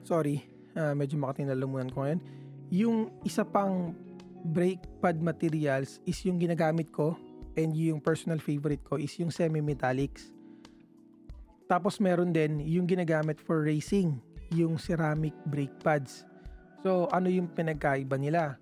Sorry 0.09 0.59
uh, 0.79 0.93
medyo 0.93 1.17
makatinalamunan 1.17 1.89
ko 1.91 2.05
ngayon. 2.05 2.21
Yung 2.69 2.97
isa 3.25 3.41
pang 3.41 3.97
brake 4.45 4.83
pad 5.03 5.17
materials 5.19 5.99
is 6.05 6.19
yung 6.23 6.37
ginagamit 6.37 6.87
ko 6.93 7.17
and 7.57 7.73
yung 7.73 7.99
personal 7.99 8.39
favorite 8.39 8.81
ko 8.85 8.95
is 8.95 9.11
yung 9.17 9.33
semi-metallics. 9.33 10.31
Tapos 11.69 12.01
meron 12.01 12.33
din 12.33 12.61
yung 12.65 12.89
ginagamit 12.89 13.37
for 13.37 13.61
racing, 13.61 14.17
yung 14.53 14.79
ceramic 14.79 15.35
brake 15.45 15.75
pads. 15.81 16.25
So 16.81 17.11
ano 17.13 17.29
yung 17.29 17.51
pinagkaiba 17.51 18.17
nila? 18.17 18.57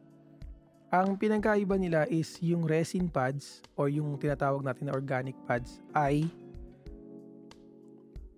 Ang 0.87 1.19
pinagkaiba 1.19 1.75
nila 1.75 2.07
is 2.07 2.39
yung 2.39 2.63
resin 2.63 3.11
pads 3.11 3.59
or 3.75 3.91
yung 3.91 4.15
tinatawag 4.15 4.63
natin 4.63 4.87
na 4.87 4.95
organic 4.95 5.35
pads 5.43 5.83
ay 5.91 6.23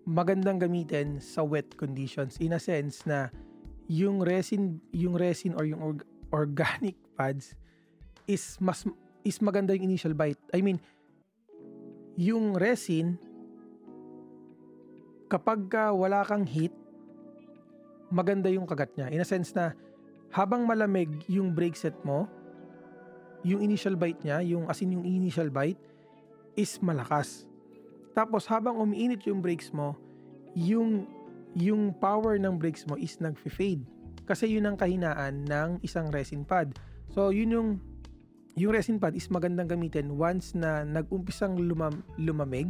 magandang 0.02 0.58
gamitin 0.58 1.22
sa 1.22 1.46
wet 1.46 1.78
conditions 1.78 2.42
in 2.42 2.58
a 2.58 2.62
sense 2.62 3.06
na 3.06 3.30
yung 3.86 4.26
resin 4.26 4.82
yung 4.90 5.14
resin 5.14 5.54
or 5.54 5.70
yung 5.70 5.78
org- 5.78 6.10
organic 6.42 6.98
pads 7.14 7.54
is 8.26 8.58
mas 8.58 8.82
is 9.22 9.38
maganda 9.46 9.78
yung 9.78 9.86
initial 9.94 10.18
bite. 10.18 10.42
I 10.50 10.66
mean, 10.66 10.82
yung 12.18 12.58
resin 12.58 13.22
kapag 15.30 15.70
ka 15.70 15.94
wala 15.94 16.26
kang 16.26 16.50
heat, 16.50 16.74
maganda 18.10 18.50
yung 18.50 18.66
kagat 18.66 18.90
niya. 18.98 19.14
In 19.14 19.22
a 19.22 19.28
sense 19.28 19.54
na 19.54 19.78
habang 20.34 20.66
malamig 20.66 21.10
yung 21.30 21.54
brake 21.54 21.78
set 21.78 21.94
mo, 22.02 22.26
yung 23.44 23.64
initial 23.64 23.96
bite 23.96 24.20
niya, 24.24 24.44
yung 24.44 24.68
asin 24.68 24.96
yung 24.96 25.06
initial 25.08 25.48
bite 25.48 25.80
is 26.60 26.76
malakas. 26.84 27.48
Tapos 28.12 28.44
habang 28.50 28.76
umiinit 28.76 29.24
yung 29.30 29.40
brakes 29.40 29.72
mo, 29.72 29.96
yung 30.58 31.08
yung 31.58 31.96
power 31.98 32.38
ng 32.38 32.60
brakes 32.60 32.86
mo 32.86 33.00
is 33.00 33.18
nagfe-fade. 33.18 33.82
Kasi 34.30 34.46
yun 34.46 34.70
ang 34.70 34.78
kahinaan 34.78 35.50
ng 35.50 35.82
isang 35.82 36.14
resin 36.14 36.46
pad. 36.46 36.76
So 37.10 37.34
yun 37.34 37.50
yung 37.50 37.70
yung 38.60 38.76
resin 38.76 39.00
pad 39.00 39.16
is 39.16 39.32
magandang 39.32 39.72
gamitin 39.72 40.20
once 40.20 40.54
na 40.54 40.84
nag-umpisang 40.84 41.58
lumam, 41.58 42.04
lumamig. 42.20 42.70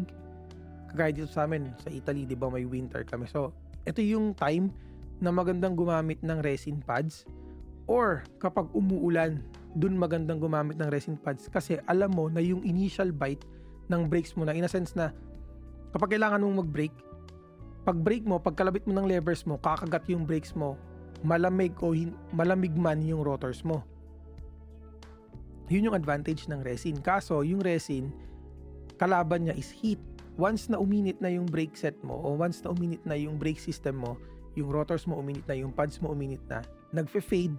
Kagaya 0.93 1.11
dito 1.11 1.29
sa 1.29 1.49
amin 1.49 1.73
sa 1.81 1.89
Italy, 1.91 2.23
'di 2.29 2.37
ba, 2.37 2.47
may 2.47 2.63
winter 2.63 3.03
kami. 3.03 3.25
So 3.27 3.51
ito 3.83 3.99
yung 3.99 4.37
time 4.37 4.71
na 5.19 5.33
magandang 5.33 5.75
gumamit 5.75 6.21
ng 6.23 6.39
resin 6.39 6.79
pads 6.79 7.27
or 7.89 8.23
kapag 8.39 8.69
umuulan, 8.71 9.43
dun 9.77 9.93
magandang 9.97 10.41
gumamit 10.41 10.81
ng 10.81 10.89
resin 10.89 11.13
pads 11.19 11.45
kasi 11.51 11.77
alam 11.85 12.09
mo 12.09 12.25
na 12.25 12.41
yung 12.41 12.65
initial 12.65 13.13
bite 13.13 13.45
ng 13.89 14.09
brakes 14.09 14.33
mo 14.33 14.45
na 14.45 14.53
in 14.57 14.65
a 14.65 14.71
sense 14.71 14.97
na 14.97 15.13
kapag 15.93 16.17
kailangan 16.17 16.41
mong 16.41 16.65
mag-brake, 16.65 16.97
pag 17.85 17.97
brake 17.97 18.25
mo, 18.25 18.37
pagkalabit 18.37 18.85
mo 18.85 18.93
ng 18.97 19.09
levers 19.09 19.45
mo, 19.49 19.57
kakagat 19.57 20.05
yung 20.09 20.25
brakes 20.25 20.53
mo, 20.53 20.77
malamig 21.25 21.73
o 21.81 21.93
hin- 21.93 22.17
malamig 22.29 22.73
man 22.77 23.01
yung 23.01 23.25
rotors 23.25 23.65
mo. 23.65 23.81
Yun 25.69 25.89
yung 25.89 25.97
advantage 25.97 26.49
ng 26.49 26.61
resin. 26.61 26.97
Kaso, 27.01 27.41
yung 27.41 27.61
resin, 27.61 28.13
kalaban 28.97 29.49
niya 29.49 29.57
is 29.57 29.69
heat. 29.73 30.01
Once 30.37 30.69
na 30.69 30.77
uminit 30.77 31.17
na 31.21 31.29
yung 31.29 31.49
brake 31.49 31.77
set 31.77 31.97
mo 32.05 32.15
o 32.15 32.37
once 32.37 32.61
na 32.61 32.73
uminit 32.73 33.01
na 33.05 33.17
yung 33.17 33.37
brake 33.37 33.59
system 33.59 34.01
mo, 34.01 34.17
yung 34.53 34.69
rotors 34.69 35.05
mo 35.09 35.17
uminit 35.17 35.45
na, 35.49 35.57
yung 35.57 35.73
pads 35.73 35.97
mo 36.01 36.13
uminit 36.13 36.41
na, 36.45 36.61
nagfe-fade 36.93 37.53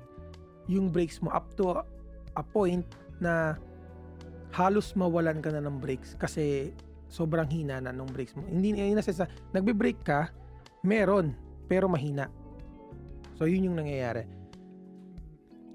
yung 0.70 0.86
brakes 0.90 1.18
mo 1.18 1.34
up 1.34 1.50
to 1.58 1.82
a, 2.36 2.42
point 2.42 2.86
na 3.18 3.54
halos 4.50 4.94
mawalan 4.98 5.38
ka 5.38 5.50
na 5.54 5.62
ng 5.62 5.78
brakes 5.78 6.18
kasi 6.18 6.74
sobrang 7.10 7.46
hina 7.50 7.82
na 7.82 7.90
nung 7.90 8.10
brakes 8.10 8.34
mo. 8.38 8.46
Hindi 8.46 8.74
in 8.74 8.98
a 8.98 9.02
sense 9.02 9.22
na 9.22 9.28
nagbe-brake 9.54 10.02
ka, 10.02 10.30
meron, 10.86 11.34
pero 11.66 11.90
mahina. 11.90 12.30
So 13.38 13.46
yun 13.46 13.70
yung 13.70 13.78
nangyayari. 13.78 14.26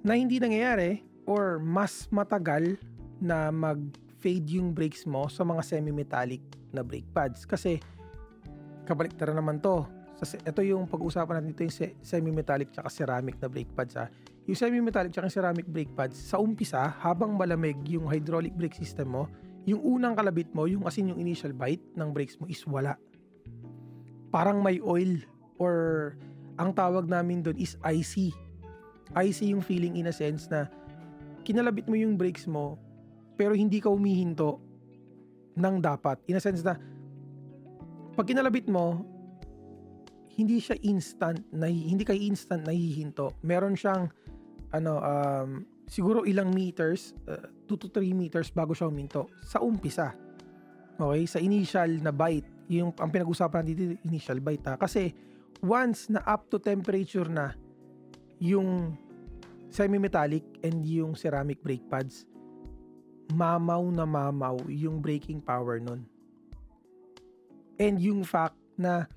Na 0.05 0.15
hindi 0.15 0.39
nangyayari 0.39 1.03
or 1.25 1.57
mas 1.57 2.05
matagal 2.13 2.77
na 3.17 3.49
mag-fade 3.49 4.59
yung 4.59 4.71
brakes 4.71 5.03
mo 5.09 5.25
sa 5.27 5.41
mga 5.41 5.61
semi-metallic 5.65 6.43
na 6.71 6.85
brake 6.85 7.09
pads. 7.09 7.43
Kasi 7.47 7.81
kabaliktaran 8.85 9.35
naman 9.35 9.59
to. 9.59 9.83
Ito 10.45 10.63
yung 10.63 10.87
pag-uusapan 10.87 11.41
natin 11.41 11.49
dito 11.51 11.63
yung 11.67 11.75
semi-metallic 11.99 12.71
tsaka 12.71 12.87
ceramic 12.87 13.35
na 13.41 13.49
brake 13.51 13.71
pads 13.75 13.99
ha. 13.99 14.07
Yung 14.45 14.57
semi-metallic 14.57 15.09
tsaka 15.09 15.29
ceramic 15.29 15.65
brake 15.65 15.89
pads, 15.97 16.17
sa 16.17 16.37
umpisa, 16.37 16.85
habang 17.01 17.33
malamig 17.33 17.77
yung 17.89 18.05
hydraulic 18.05 18.53
brake 18.53 18.77
system 18.77 19.17
mo, 19.17 19.23
yung 19.65 19.81
unang 19.81 20.13
kalabit 20.13 20.53
mo, 20.53 20.69
yung 20.69 20.85
asin 20.85 21.09
yung 21.09 21.17
initial 21.17 21.49
bite 21.49 21.81
ng 21.97 22.13
brakes 22.13 22.37
mo 22.37 22.45
is 22.45 22.61
wala. 22.69 22.93
Parang 24.29 24.61
may 24.61 24.77
oil 24.85 25.17
or 25.57 25.73
ang 26.61 26.69
tawag 26.77 27.09
namin 27.09 27.41
doon 27.41 27.57
is 27.57 27.73
icy. 27.81 28.29
Icy 29.17 29.57
yung 29.57 29.65
feeling 29.65 29.97
in 29.97 30.07
a 30.07 30.13
sense 30.13 30.45
na 30.53 30.69
kinalabit 31.41 31.89
mo 31.89 31.97
yung 31.97 32.13
brakes 32.13 32.45
mo 32.45 32.77
pero 33.33 33.57
hindi 33.57 33.81
ka 33.81 33.89
umihinto 33.89 34.61
ng 35.57 35.75
dapat. 35.81 36.21
In 36.29 36.37
a 36.37 36.43
sense 36.43 36.61
na, 36.61 36.77
pag 38.13 38.29
kinalabit 38.29 38.69
mo, 38.69 39.01
hindi 40.35 40.59
siya 40.59 40.75
instant, 40.83 41.41
na, 41.49 41.71
hindi 41.71 42.03
kay 42.03 42.27
instant 42.27 42.67
nahihinto. 42.67 43.33
Meron 43.43 43.73
siyang, 43.75 44.11
ano, 44.73 45.01
um, 45.01 45.49
siguro 45.85 46.25
ilang 46.25 46.49
meters, 46.53 47.13
2 47.25 47.69
uh, 47.69 47.77
to 47.77 47.87
3 47.89 48.13
meters 48.13 48.49
bago 48.49 48.73
siya 48.73 48.89
huminto. 48.89 49.29
Sa 49.45 49.61
umpisa. 49.61 50.13
Okay? 50.97 51.23
Sa 51.29 51.39
initial 51.41 52.01
na 52.01 52.13
bite. 52.13 52.49
Yung, 52.71 52.89
ang 52.97 53.13
pinag-usapan 53.13 53.61
natin 53.61 53.73
dito, 53.77 53.93
initial 54.09 54.41
bite 54.41 54.65
ha. 54.65 54.73
Kasi, 54.77 55.13
once 55.61 56.09
na 56.09 56.21
up 56.25 56.49
to 56.49 56.57
temperature 56.57 57.29
na 57.29 57.53
yung 58.41 58.97
semi-metallic 59.69 60.43
and 60.65 60.81
yung 60.85 61.13
ceramic 61.13 61.61
brake 61.61 61.85
pads, 61.91 62.25
mamaw 63.33 63.81
na 63.89 64.05
mamaw 64.05 64.57
yung 64.69 65.01
braking 65.01 65.41
power 65.41 65.81
nun. 65.81 66.05
And 67.75 67.99
yung 67.99 68.23
fact 68.23 68.55
na 68.79 69.09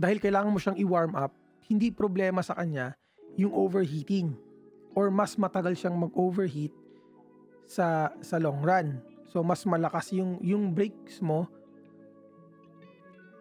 dahil 0.00 0.16
kailangan 0.16 0.52
mo 0.54 0.58
siyang 0.62 0.80
i-warm 0.80 1.12
up, 1.12 1.36
hindi 1.68 1.92
problema 1.92 2.40
sa 2.40 2.56
kanya 2.56 2.96
yung 3.36 3.52
overheating 3.52 4.32
or 4.94 5.08
mas 5.08 5.38
matagal 5.38 5.78
siyang 5.78 5.96
mag-overheat 5.96 6.74
sa 7.66 8.10
sa 8.20 8.36
long 8.42 8.62
run. 8.62 8.98
So 9.30 9.42
mas 9.46 9.62
malakas 9.66 10.10
yung 10.14 10.42
yung 10.42 10.74
brakes 10.74 11.22
mo. 11.22 11.46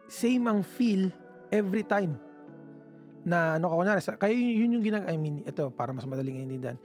Same 0.09 0.45
ang 0.49 0.61
feel 0.65 1.13
every 1.49 1.85
time 1.85 2.17
na 3.25 3.59
ano 3.61 3.69
ka 3.69 3.75
kunyari, 3.77 4.01
kaya 4.17 4.33
yun 4.33 4.79
yung 4.79 4.83
ginag 4.85 5.05
I 5.05 5.19
mean 5.19 5.45
ito 5.45 5.69
para 5.69 5.93
mas 5.93 6.07
madaling 6.07 6.39
intindihan 6.41 6.79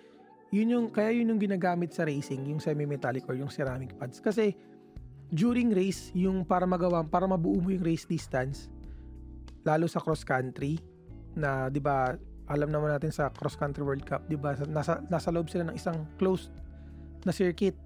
yun 0.55 0.71
yung 0.71 0.87
kaya 0.95 1.11
yun 1.11 1.35
yung 1.35 1.43
ginagamit 1.43 1.91
sa 1.91 2.07
racing 2.07 2.47
yung 2.47 2.63
semi-metallic 2.63 3.27
or 3.27 3.35
yung 3.35 3.51
ceramic 3.51 3.91
pads. 3.99 4.23
Kasi 4.23 4.55
during 5.35 5.75
race 5.75 6.15
yung 6.15 6.47
para 6.47 6.63
magawa 6.63 7.03
para 7.03 7.27
mabuo 7.27 7.59
mo 7.59 7.75
yung 7.75 7.83
race 7.83 8.07
distance 8.07 8.71
lalo 9.67 9.91
sa 9.91 9.99
cross 9.99 10.23
country 10.23 10.79
na 11.35 11.67
'di 11.67 11.83
ba 11.83 12.15
alam 12.51 12.69
naman 12.69 12.93
natin 12.93 13.09
sa 13.09 13.33
cross 13.33 13.57
country 13.57 13.81
world 13.81 14.05
cup 14.05 14.25
'di 14.29 14.37
ba 14.37 14.53
nasa 14.69 15.01
nasa 15.09 15.29
loob 15.33 15.49
sila 15.49 15.69
ng 15.73 15.77
isang 15.77 16.05
closed 16.21 16.53
na 17.25 17.33
circuit 17.33 17.77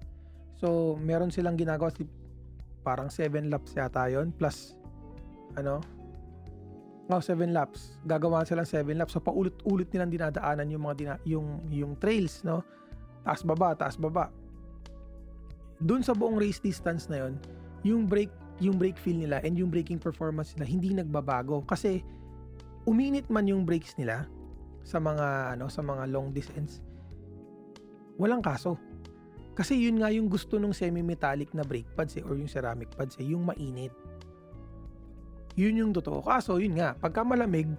so 0.59 0.99
meron 0.99 1.31
silang 1.31 1.55
ginagawa 1.55 1.91
parang 2.83 3.07
7 3.07 3.47
laps 3.47 3.75
yata 3.75 4.07
yon 4.11 4.35
plus 4.35 4.75
ano 5.55 5.79
Oh, 7.09 7.17
7 7.17 7.49
laps. 7.49 7.97
Gagawa 8.05 8.45
sila 8.45 8.61
7 8.61 8.93
laps. 8.93 9.17
So 9.17 9.21
paulit-ulit 9.25 9.89
nilang 9.89 10.13
dinadaanan 10.13 10.69
yung 10.69 10.85
mga 10.85 10.93
dina, 11.01 11.15
yung 11.25 11.57
yung 11.73 11.97
trails, 11.97 12.45
no? 12.45 12.61
Taas 13.25 13.41
baba, 13.41 13.73
taas 13.73 13.97
baba. 13.97 14.29
Doon 15.81 16.05
sa 16.05 16.13
buong 16.13 16.37
race 16.37 16.61
distance 16.61 17.09
na 17.09 17.25
yon, 17.25 17.33
yung 17.81 18.05
brake 18.05 18.33
yung 18.59 18.75
brake 18.75 18.99
feel 18.99 19.15
nila 19.15 19.39
and 19.47 19.55
yung 19.55 19.71
braking 19.71 19.99
performance 19.99 20.51
nila 20.55 20.67
hindi 20.67 20.91
nagbabago 20.91 21.63
kasi 21.63 22.03
uminit 22.83 23.27
man 23.31 23.47
yung 23.47 23.63
brakes 23.63 23.95
nila 23.95 24.27
sa 24.83 24.97
mga 24.97 25.57
ano 25.57 25.67
sa 25.67 25.81
mga 25.85 26.09
long 26.09 26.33
distance 26.33 26.81
walang 28.19 28.43
kaso. 28.43 28.75
Kasi 29.55 29.79
yun 29.79 30.03
nga 30.03 30.11
yung 30.11 30.27
gusto 30.27 30.59
ng 30.59 30.75
semi-metallic 30.75 31.55
na 31.55 31.63
brake 31.63 31.87
pads 31.95 32.19
eh, 32.19 32.23
or 32.23 32.35
yung 32.35 32.51
ceramic 32.51 32.91
pads 32.95 33.15
eh, 33.19 33.27
yung 33.31 33.47
mainit. 33.47 33.95
Yun 35.55 35.79
yung 35.79 35.91
totoo. 35.95 36.23
Kaso 36.23 36.59
yun 36.59 36.79
nga 36.79 36.95
pagka 36.95 37.23
malamig 37.23 37.71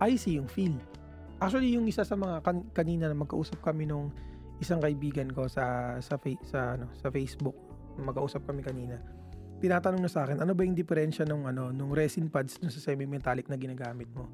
icy 0.00 0.40
yung 0.40 0.48
feel. 0.48 0.76
Actually 1.40 1.76
yung 1.76 1.84
isa 1.88 2.04
sa 2.04 2.16
mga 2.16 2.40
kan- 2.40 2.68
kanina 2.72 3.08
na 3.08 3.16
magkausap 3.16 3.60
kami 3.60 3.84
nung 3.84 4.12
isang 4.60 4.80
kaibigan 4.80 5.28
ko 5.28 5.44
sa 5.48 5.96
sa 6.00 6.16
fa- 6.16 6.44
sa 6.48 6.80
ano 6.80 6.88
sa 6.96 7.12
Facebook 7.12 7.52
magkausap 8.00 8.44
kami 8.48 8.64
kanina 8.64 8.96
tinatanong 9.56 10.04
na 10.04 10.10
sa 10.12 10.28
akin, 10.28 10.44
ano 10.44 10.52
ba 10.52 10.62
yung 10.68 10.76
diferensya 10.76 11.24
ng 11.24 11.48
ano, 11.48 11.72
nung 11.72 11.92
resin 11.96 12.28
pads 12.28 12.60
dun 12.60 12.68
sa 12.68 12.80
semi-metallic 12.80 13.48
na 13.48 13.56
ginagamit 13.56 14.08
mo? 14.12 14.28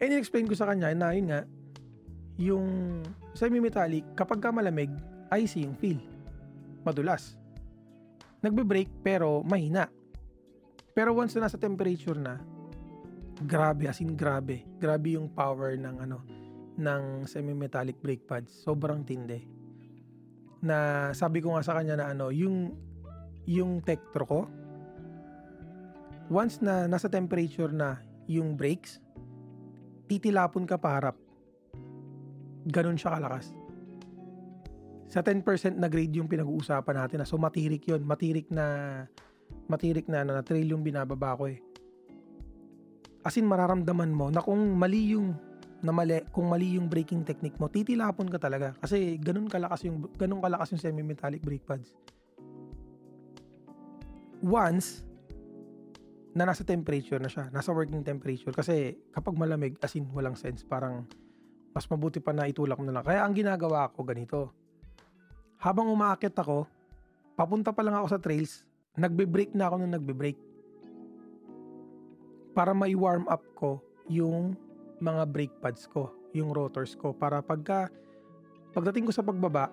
And 0.00 0.16
explain 0.16 0.48
ko 0.48 0.56
sa 0.56 0.72
kanya 0.72 0.96
na 0.96 1.12
yun 1.12 1.28
nga, 1.28 1.44
yung 2.40 2.66
semi-metallic, 3.36 4.16
kapag 4.16 4.40
ka 4.40 4.48
malamig, 4.48 4.88
icy 5.28 5.68
yung 5.68 5.76
feel. 5.76 6.00
Madulas. 6.82 7.36
Nagbe-break 8.40 8.88
pero 9.04 9.44
mahina. 9.44 9.92
Pero 10.96 11.12
once 11.12 11.36
na 11.36 11.46
nasa 11.46 11.60
temperature 11.60 12.16
na, 12.16 12.40
grabe, 13.44 13.92
as 13.92 14.00
in 14.00 14.16
grabe. 14.16 14.64
Grabe 14.80 15.20
yung 15.20 15.28
power 15.36 15.76
ng 15.76 15.96
ano, 16.00 16.24
ng 16.80 17.28
semi-metallic 17.28 18.00
brake 18.00 18.24
pads. 18.24 18.64
Sobrang 18.64 19.04
tindi. 19.04 19.44
Na 20.64 21.08
sabi 21.12 21.44
ko 21.44 21.52
nga 21.52 21.64
sa 21.64 21.76
kanya 21.76 22.00
na 22.00 22.06
ano, 22.16 22.32
yung 22.32 22.72
yung 23.44 23.84
Tektro 23.84 24.24
ko, 24.24 24.40
once 26.32 26.64
na 26.64 26.88
nasa 26.88 27.08
temperature 27.12 27.72
na 27.72 28.00
yung 28.30 28.56
brakes, 28.56 29.02
titilapon 30.10 30.66
ka 30.66 30.74
paharap. 30.74 31.14
Ganun 32.66 32.98
siya 32.98 33.14
kalakas. 33.14 33.54
Sa 35.06 35.22
10% 35.22 35.78
na 35.78 35.86
grade 35.86 36.18
yung 36.18 36.26
pinag-uusapan 36.26 37.06
natin 37.06 37.22
na 37.22 37.26
so 37.26 37.38
matirik 37.38 37.86
yon 37.86 38.02
matirik 38.02 38.50
na 38.50 38.66
matirik 39.70 40.06
na 40.10 40.26
na, 40.26 40.38
na 40.38 40.42
trail 40.42 40.66
yung 40.66 40.82
binababa 40.82 41.38
ko 41.38 41.46
eh. 41.46 41.62
As 43.22 43.38
in 43.38 43.46
mararamdaman 43.46 44.10
mo 44.10 44.34
na 44.34 44.42
kung 44.42 44.58
mali 44.74 45.14
yung 45.14 45.34
na 45.80 45.94
mali, 45.96 46.20
kung 46.34 46.50
mali 46.50 46.76
yung 46.76 46.92
braking 46.92 47.24
technique 47.24 47.56
mo, 47.56 47.70
titilapon 47.72 48.28
ka 48.28 48.36
talaga 48.36 48.76
kasi 48.84 49.16
ganun 49.16 49.48
kalakas 49.48 49.88
yung 49.88 50.10
ganun 50.18 50.42
kalakas 50.44 50.76
yung 50.76 50.82
semi-metallic 50.82 51.40
brake 51.40 51.64
pads 51.64 51.96
once 54.44 55.04
na 56.30 56.46
nasa 56.46 56.62
temperature 56.62 57.18
na 57.18 57.26
siya, 57.26 57.50
nasa 57.50 57.74
working 57.74 58.06
temperature. 58.06 58.54
Kasi 58.54 58.94
kapag 59.10 59.34
malamig, 59.34 59.74
as 59.82 59.94
in 59.98 60.06
walang 60.14 60.38
sense, 60.38 60.62
parang 60.62 61.06
mas 61.74 61.86
mabuti 61.90 62.18
pa 62.22 62.30
na 62.30 62.46
itulak 62.46 62.78
mo 62.78 62.86
na 62.86 62.98
lang. 62.98 63.04
Kaya 63.06 63.22
ang 63.22 63.34
ginagawa 63.34 63.90
ko 63.90 64.02
ganito. 64.06 64.50
Habang 65.60 65.90
umaakit 65.90 66.34
ako, 66.34 66.66
papunta 67.34 67.74
pa 67.74 67.82
lang 67.82 67.98
ako 67.98 68.06
sa 68.14 68.22
trails, 68.22 68.64
nagbe-brake 68.94 69.54
na 69.54 69.68
ako 69.70 69.74
nung 69.82 69.94
nagbe-brake. 69.94 70.40
Para 72.54 72.74
mai-warm 72.74 73.26
up 73.30 73.42
ko 73.54 73.78
yung 74.10 74.58
mga 74.98 75.22
brake 75.30 75.56
pads 75.62 75.86
ko, 75.86 76.10
yung 76.34 76.50
rotors 76.50 76.94
ko. 76.98 77.14
Para 77.14 77.42
pagka, 77.42 77.90
pagdating 78.74 79.06
ko 79.06 79.12
sa 79.14 79.22
pagbaba, 79.22 79.70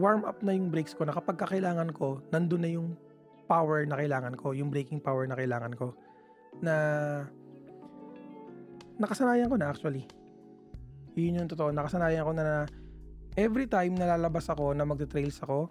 warm 0.00 0.24
up 0.24 0.40
na 0.40 0.54
yung 0.54 0.70
brakes 0.70 0.94
ko 0.94 1.04
na 1.04 1.14
kapag 1.14 1.40
kailangan 1.40 1.90
ko, 1.90 2.24
nandun 2.30 2.62
na 2.62 2.70
yung 2.70 2.94
power 3.50 3.82
na 3.82 3.98
kailangan 3.98 4.38
ko, 4.38 4.54
yung 4.54 4.70
braking 4.70 5.02
power 5.02 5.26
na 5.26 5.34
kailangan 5.34 5.74
ko 5.74 5.98
na 6.62 6.74
nakasanayan 9.02 9.50
ko 9.50 9.58
na 9.58 9.74
actually. 9.74 10.06
Yun 11.18 11.42
yung 11.42 11.50
totoo. 11.50 11.74
Nakasanayan 11.74 12.22
ko 12.22 12.30
na, 12.30 12.44
na 12.46 12.56
every 13.34 13.66
time 13.66 13.98
na 13.98 14.14
lalabas 14.14 14.46
ako 14.46 14.70
na 14.70 14.86
magte-trails 14.86 15.42
ako, 15.42 15.66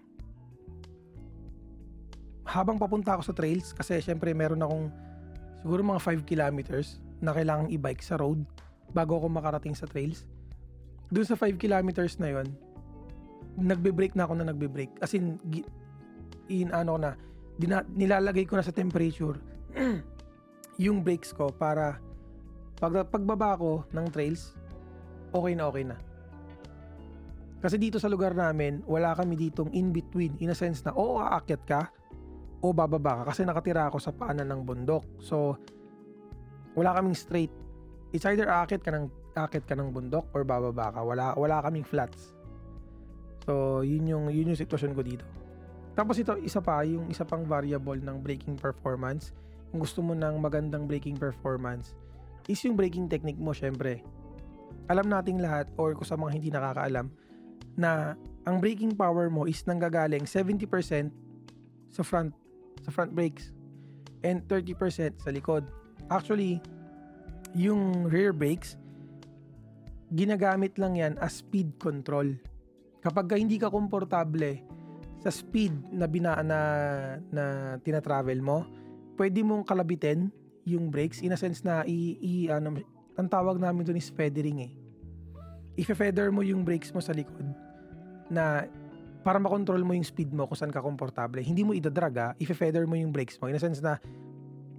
habang 2.44 2.76
papunta 2.82 3.16
ako 3.16 3.32
sa 3.32 3.38
trails, 3.38 3.72
kasi 3.72 4.02
syempre 4.04 4.36
meron 4.36 4.60
akong 4.60 4.92
siguro 5.62 5.86
mga 5.86 6.02
5 6.02 6.26
kilometers 6.26 7.00
na 7.24 7.32
kailangang 7.32 7.70
i-bike 7.72 8.04
sa 8.04 8.18
road 8.18 8.44
bago 8.92 9.22
ako 9.22 9.30
makarating 9.30 9.78
sa 9.78 9.86
trails. 9.86 10.26
Doon 11.14 11.30
sa 11.30 11.38
5 11.38 11.56
kilometers 11.62 12.18
na 12.18 12.34
yon 12.34 12.48
nagbe-brake 13.60 14.18
na 14.18 14.26
ako 14.26 14.34
na 14.42 14.50
nagbe-brake. 14.50 14.98
As 15.00 15.14
in, 15.14 15.38
in 16.50 16.74
ano 16.74 16.98
na, 16.98 17.14
dina, 17.60 17.84
nilalagay 17.84 18.48
ko 18.48 18.56
na 18.56 18.64
sa 18.64 18.72
temperature 18.72 19.36
yung 20.84 21.04
brakes 21.04 21.36
ko 21.36 21.52
para 21.52 22.00
pag 22.80 22.96
pagbaba 23.12 23.60
ko 23.60 23.84
ng 23.92 24.08
trails, 24.08 24.56
okay 25.36 25.52
na 25.52 25.68
okay 25.68 25.84
na. 25.84 26.00
Kasi 27.60 27.76
dito 27.76 28.00
sa 28.00 28.08
lugar 28.08 28.32
namin, 28.32 28.80
wala 28.88 29.12
kami 29.12 29.36
ditong 29.36 29.68
in-between. 29.76 30.40
In 30.40 30.56
a 30.56 30.56
sense 30.56 30.80
na, 30.88 30.96
o 30.96 31.20
aakyat 31.20 31.64
ka, 31.68 31.92
o 32.64 32.72
bababa 32.72 33.20
ka. 33.20 33.36
Kasi 33.36 33.44
nakatira 33.44 33.92
ako 33.92 34.00
sa 34.00 34.16
paanan 34.16 34.48
ng 34.48 34.62
bundok. 34.64 35.04
So, 35.20 35.60
wala 36.80 36.96
kaming 36.96 37.20
straight. 37.20 37.52
It's 38.16 38.24
either 38.24 38.48
aakyat 38.48 38.80
ka 38.80 38.96
ng, 38.96 39.12
aakyat 39.36 39.68
ka 39.68 39.76
ng 39.76 39.92
bundok 39.92 40.32
or 40.32 40.48
bababa 40.48 40.96
ka. 40.96 41.04
Wala, 41.04 41.36
wala 41.36 41.60
kaming 41.68 41.84
flats. 41.84 42.32
So, 43.44 43.84
yun 43.84 44.08
yung, 44.08 44.32
yun 44.32 44.56
yung 44.56 44.60
sitwasyon 44.60 44.96
ko 44.96 45.04
dito. 45.04 45.28
Tapos 46.00 46.16
ito, 46.16 46.32
isa 46.40 46.64
pa, 46.64 46.80
yung 46.88 47.12
isa 47.12 47.28
pang 47.28 47.44
variable 47.44 48.00
ng 48.00 48.24
braking 48.24 48.56
performance. 48.56 49.36
Kung 49.68 49.84
gusto 49.84 50.00
mo 50.00 50.16
ng 50.16 50.40
magandang 50.40 50.88
braking 50.88 51.20
performance, 51.20 51.92
is 52.48 52.64
yung 52.64 52.80
braking 52.80 53.12
technique 53.12 53.36
mo, 53.36 53.52
syempre. 53.52 54.00
Alam 54.88 55.12
nating 55.12 55.44
lahat, 55.44 55.68
or 55.76 55.92
kung 56.00 56.08
sa 56.08 56.16
mga 56.16 56.32
hindi 56.40 56.56
nakakaalam, 56.56 57.12
na 57.76 58.16
ang 58.48 58.64
braking 58.64 58.96
power 58.96 59.28
mo 59.28 59.44
is 59.44 59.60
nanggagaling 59.68 60.24
70% 60.24 61.12
sa 61.92 62.00
front 62.00 62.32
sa 62.80 62.96
front 62.96 63.12
brakes 63.12 63.52
and 64.24 64.48
30% 64.48 65.20
sa 65.20 65.30
likod. 65.36 65.68
Actually, 66.08 66.64
yung 67.52 68.08
rear 68.08 68.32
brakes 68.32 68.80
ginagamit 70.16 70.80
lang 70.80 70.96
yan 70.96 71.14
as 71.20 71.44
speed 71.44 71.76
control. 71.76 72.26
Kapag 73.04 73.36
hindi 73.36 73.60
ka 73.60 73.68
komportable 73.68 74.79
sa 75.20 75.32
speed 75.32 75.76
na 75.92 76.08
bina 76.08 76.40
na, 76.40 76.60
na 77.32 77.44
tina-travel 77.84 78.40
mo, 78.40 78.64
pwede 79.20 79.44
mong 79.44 79.68
kalabitin 79.68 80.32
yung 80.64 80.88
brakes 80.88 81.20
in 81.20 81.36
a 81.36 81.40
sense 81.40 81.64
na 81.64 81.84
i, 81.84 82.16
i 82.24 82.34
ano, 82.48 82.80
ang 83.20 83.28
tawag 83.28 83.60
namin 83.60 83.84
doon 83.84 84.00
is 84.00 84.08
feathering 84.08 84.64
eh. 84.64 84.72
I-feather 85.80 86.32
mo 86.32 86.44
yung 86.44 86.64
brakes 86.64 86.92
mo 86.96 87.04
sa 87.04 87.12
likod 87.12 87.44
na 88.32 88.68
para 89.24 89.36
makontrol 89.40 89.84
mo 89.84 89.92
yung 89.92 90.08
speed 90.08 90.32
mo 90.32 90.48
kung 90.48 90.56
saan 90.56 90.72
ka 90.72 90.80
komportable. 90.80 91.44
Hindi 91.44 91.68
mo 91.68 91.76
idadrag 91.76 92.16
ha, 92.16 92.30
i-feather 92.40 92.88
mo 92.88 92.96
yung 92.96 93.12
brakes 93.12 93.36
mo. 93.44 93.52
In 93.52 93.60
a 93.60 93.62
sense 93.62 93.84
na 93.84 94.00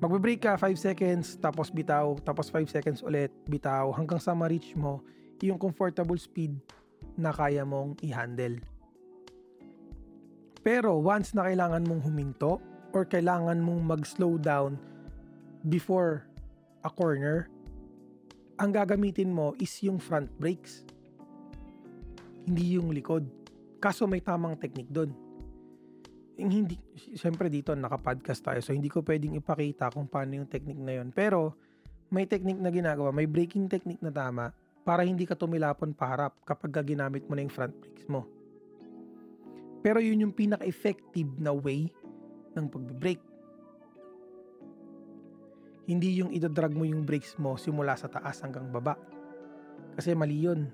magbe-brake 0.01 0.41
ka 0.49 0.57
5 0.57 0.73
seconds, 0.81 1.37
tapos 1.37 1.69
bitaw, 1.69 2.17
tapos 2.25 2.49
5 2.49 2.65
seconds 2.73 3.05
ulit, 3.05 3.29
bitaw, 3.45 3.93
hanggang 3.93 4.17
sa 4.17 4.33
ma-reach 4.33 4.73
mo 4.73 5.05
yung 5.45 5.61
comfortable 5.61 6.17
speed 6.17 6.57
na 7.17 7.33
kaya 7.33 7.65
mong 7.65 8.01
i-handle. 8.01 8.61
Pero 10.61 11.01
once 11.01 11.33
na 11.33 11.49
kailangan 11.49 11.85
mong 11.89 12.03
huminto 12.05 12.61
or 12.93 13.09
kailangan 13.09 13.57
mong 13.61 13.81
mag-slow 13.97 14.37
down 14.37 14.77
before 15.69 16.25
a 16.85 16.91
corner, 16.93 17.49
ang 18.61 18.77
gagamitin 18.77 19.33
mo 19.33 19.57
is 19.57 19.73
yung 19.81 19.97
front 19.97 20.29
brakes. 20.37 20.85
Hindi 22.45 22.77
yung 22.77 22.93
likod. 22.93 23.25
Kaso 23.81 24.05
may 24.05 24.21
tamang 24.21 24.61
technique 24.61 24.93
doon. 24.93 25.17
Hindi, 26.41 26.77
syempre 27.17 27.53
dito 27.53 27.77
naka-podcast 27.77 28.41
tayo 28.41 28.61
so 28.65 28.73
hindi 28.73 28.89
ko 28.89 29.05
pwedeng 29.05 29.37
ipakita 29.37 29.93
kung 29.93 30.09
paano 30.09 30.41
yung 30.41 30.49
technique 30.49 30.81
na 30.81 31.01
yon. 31.01 31.13
Pero 31.13 31.57
may 32.13 32.25
technique 32.25 32.61
na 32.61 32.73
ginagawa, 32.73 33.13
may 33.13 33.29
braking 33.29 33.69
technique 33.69 34.01
na 34.01 34.13
tama 34.13 34.53
para 34.85 35.05
hindi 35.05 35.29
ka 35.29 35.37
tumilapon 35.37 35.93
paharap 35.93 36.41
kapag 36.49 36.81
ginamit 36.85 37.29
mo 37.29 37.37
na 37.37 37.45
yung 37.45 37.53
front 37.53 37.77
brakes 37.77 38.09
mo. 38.09 38.40
Pero 39.81 39.99
yun 40.01 40.29
yung 40.29 40.35
pinaka-effective 40.37 41.41
na 41.41 41.57
way 41.57 41.89
ng 42.57 42.67
pagbe-brake. 42.69 43.25
Hindi 45.89 46.21
yung 46.21 46.31
idadrag 46.31 46.77
mo 46.77 46.87
yung 46.87 47.03
brakes 47.03 47.35
mo 47.41 47.57
simula 47.57 47.97
sa 47.97 48.07
taas 48.07 48.45
hanggang 48.45 48.69
baba. 48.71 48.95
Kasi 49.97 50.15
mali 50.15 50.39
yun. 50.39 50.71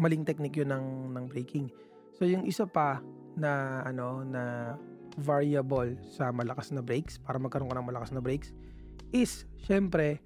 Maling 0.00 0.24
technique 0.24 0.56
yun 0.56 0.72
ng, 0.72 0.86
ng 1.18 1.24
braking. 1.28 1.68
So 2.14 2.24
yung 2.24 2.46
isa 2.46 2.64
pa 2.64 3.02
na 3.34 3.82
ano 3.82 4.22
na 4.22 4.74
variable 5.18 5.98
sa 6.14 6.30
malakas 6.30 6.70
na 6.70 6.82
brakes 6.82 7.18
para 7.18 7.38
magkaroon 7.38 7.70
ka 7.70 7.78
ng 7.78 7.90
malakas 7.90 8.10
na 8.10 8.22
brakes 8.22 8.50
is 9.14 9.46
syempre 9.62 10.18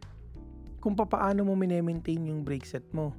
kung 0.80 0.96
paano 0.96 1.44
mo 1.44 1.52
mine-maintain 1.58 2.30
yung 2.30 2.46
brake 2.46 2.64
set 2.64 2.86
mo. 2.94 3.12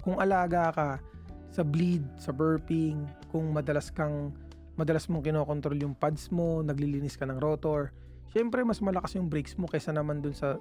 Kung 0.00 0.18
alaga 0.18 0.72
ka 0.72 0.88
sa 1.54 1.62
bleed, 1.62 2.02
sa 2.18 2.34
burping, 2.34 3.06
kung 3.30 3.54
madalas 3.54 3.94
kang 3.94 4.34
madalas 4.74 5.06
mong 5.06 5.22
kinokontrol 5.22 5.78
yung 5.78 5.94
pads 5.94 6.34
mo, 6.34 6.58
naglilinis 6.66 7.14
ka 7.14 7.22
ng 7.30 7.38
rotor, 7.38 7.94
syempre 8.34 8.66
mas 8.66 8.82
malakas 8.82 9.14
yung 9.14 9.30
brakes 9.30 9.54
mo 9.54 9.70
kaysa 9.70 9.94
naman 9.94 10.18
dun 10.18 10.34
sa 10.34 10.58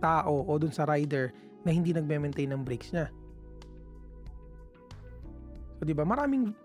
tao 0.00 0.40
o 0.48 0.50
dun 0.56 0.72
sa 0.72 0.88
rider 0.88 1.36
na 1.62 1.70
hindi 1.70 1.92
nagme-maintain 1.92 2.48
ng 2.48 2.64
brakes 2.64 2.96
niya. 2.96 3.12
So, 5.76 5.84
di 5.84 5.92
ba? 5.92 6.08
Maraming 6.08 6.56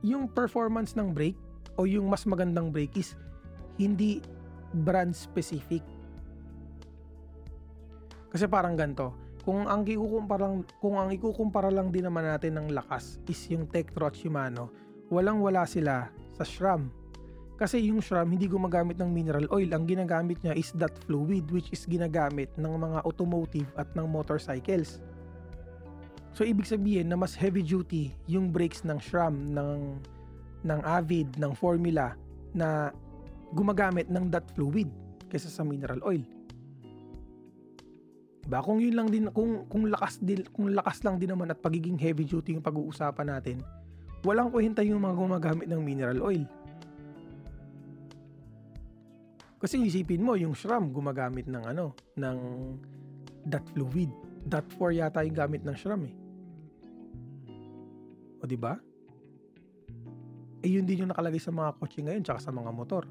yung 0.00 0.24
performance 0.32 0.96
ng 0.96 1.12
brake 1.12 1.36
o 1.76 1.84
yung 1.84 2.08
mas 2.08 2.24
magandang 2.24 2.72
brake 2.72 2.96
is 2.96 3.12
hindi 3.76 4.24
brand 4.72 5.12
specific. 5.12 5.84
Kasi 8.32 8.48
parang 8.48 8.78
ganto, 8.80 9.12
kung 9.40 9.64
ang 9.64 9.82
ikukumpara 9.88 10.44
lang 10.44 10.62
kung 10.78 10.96
ang 11.00 11.08
ikukumpara 11.08 11.72
lang 11.72 11.88
din 11.88 12.04
naman 12.04 12.28
natin 12.28 12.60
ng 12.60 12.68
lakas 12.76 13.20
is 13.28 13.40
yung 13.48 13.64
Tektro 13.68 14.08
at 14.08 14.16
Shimano, 14.16 14.68
walang-wala 15.08 15.64
sila 15.64 16.12
sa 16.36 16.44
SRAM 16.44 17.00
kasi 17.60 17.92
yung 17.92 18.00
SRAM 18.00 18.32
hindi 18.32 18.48
gumagamit 18.48 18.96
ng 18.96 19.12
mineral 19.12 19.44
oil. 19.52 19.68
Ang 19.76 19.84
ginagamit 19.84 20.40
niya 20.40 20.56
is 20.56 20.72
that 20.80 20.96
fluid 21.04 21.44
which 21.52 21.68
is 21.68 21.84
ginagamit 21.84 22.48
ng 22.56 22.72
mga 22.72 23.04
automotive 23.04 23.68
at 23.76 23.84
ng 23.92 24.08
motorcycles. 24.08 25.04
So 26.32 26.40
ibig 26.48 26.64
sabihin 26.64 27.12
na 27.12 27.20
mas 27.20 27.36
heavy 27.36 27.60
duty 27.60 28.16
yung 28.24 28.48
brakes 28.48 28.80
ng 28.88 28.96
SRAM, 28.96 29.52
ng, 29.52 30.00
ng 30.64 30.80
Avid, 30.88 31.36
ng 31.36 31.52
Formula 31.52 32.16
na 32.56 32.96
gumagamit 33.52 34.08
ng 34.08 34.32
that 34.32 34.48
fluid 34.56 34.88
kaysa 35.28 35.52
sa 35.52 35.60
mineral 35.60 36.00
oil. 36.00 36.24
Diba? 38.50 38.66
Kung 38.66 38.82
yun 38.82 38.98
lang 38.98 39.06
din 39.14 39.30
kung 39.30 39.62
kung 39.70 39.86
lakas 39.86 40.18
din 40.18 40.42
kung 40.50 40.74
lakas 40.74 41.06
lang 41.06 41.22
din 41.22 41.30
naman 41.30 41.54
at 41.54 41.62
pagiging 41.62 41.94
heavy 41.94 42.26
duty 42.26 42.58
yung 42.58 42.66
pag-uusapan 42.66 43.38
natin, 43.38 43.62
walang 44.26 44.50
kwenta 44.50 44.82
yung 44.82 44.98
mga 44.98 45.14
gumagamit 45.14 45.70
ng 45.70 45.78
mineral 45.78 46.18
oil. 46.18 46.42
Kasi 49.62 49.78
isipin 49.78 50.26
mo, 50.26 50.34
yung 50.34 50.58
SRAM 50.58 50.90
gumagamit 50.90 51.46
ng 51.46 51.62
ano, 51.62 51.94
ng 52.18 52.38
dot 53.46 53.62
fluid. 53.70 54.10
Dot 54.42 54.66
4 54.74 54.98
yata 54.98 55.22
yung 55.22 55.36
gamit 55.38 55.62
ng 55.62 55.76
SRAM 55.78 56.10
eh. 56.10 56.14
O 58.42 58.50
di 58.50 58.58
ba? 58.58 58.74
Eh 60.66 60.74
yun 60.74 60.82
din 60.82 61.06
yung 61.06 61.12
nakalagay 61.14 61.38
sa 61.38 61.54
mga 61.54 61.78
kotse 61.78 62.02
ngayon 62.02 62.26
tsaka 62.26 62.40
sa 62.42 62.50
mga 62.50 62.70
motor. 62.74 63.06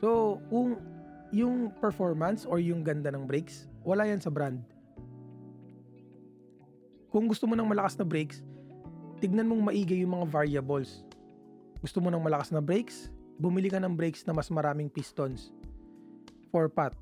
So, 0.00 0.40
kung 0.48 0.80
yung 1.32 1.72
performance 1.80 2.44
or 2.44 2.60
yung 2.60 2.84
ganda 2.84 3.08
ng 3.08 3.24
brakes, 3.24 3.66
wala 3.82 4.04
yan 4.04 4.20
sa 4.20 4.28
brand. 4.28 4.60
Kung 7.08 7.28
gusto 7.28 7.48
mo 7.48 7.56
ng 7.56 7.66
malakas 7.66 7.96
na 7.96 8.04
brakes, 8.04 8.44
tignan 9.20 9.48
mong 9.48 9.72
maigi 9.72 10.04
yung 10.04 10.16
mga 10.20 10.28
variables. 10.28 11.04
Gusto 11.80 11.98
mo 12.04 12.12
ng 12.12 12.20
malakas 12.20 12.52
na 12.52 12.60
brakes, 12.60 13.08
bumili 13.40 13.72
ka 13.72 13.80
ng 13.80 13.96
brakes 13.96 14.24
na 14.28 14.36
mas 14.36 14.52
maraming 14.52 14.92
pistons. 14.92 15.50
4 16.52 16.68
pot. 16.68 16.92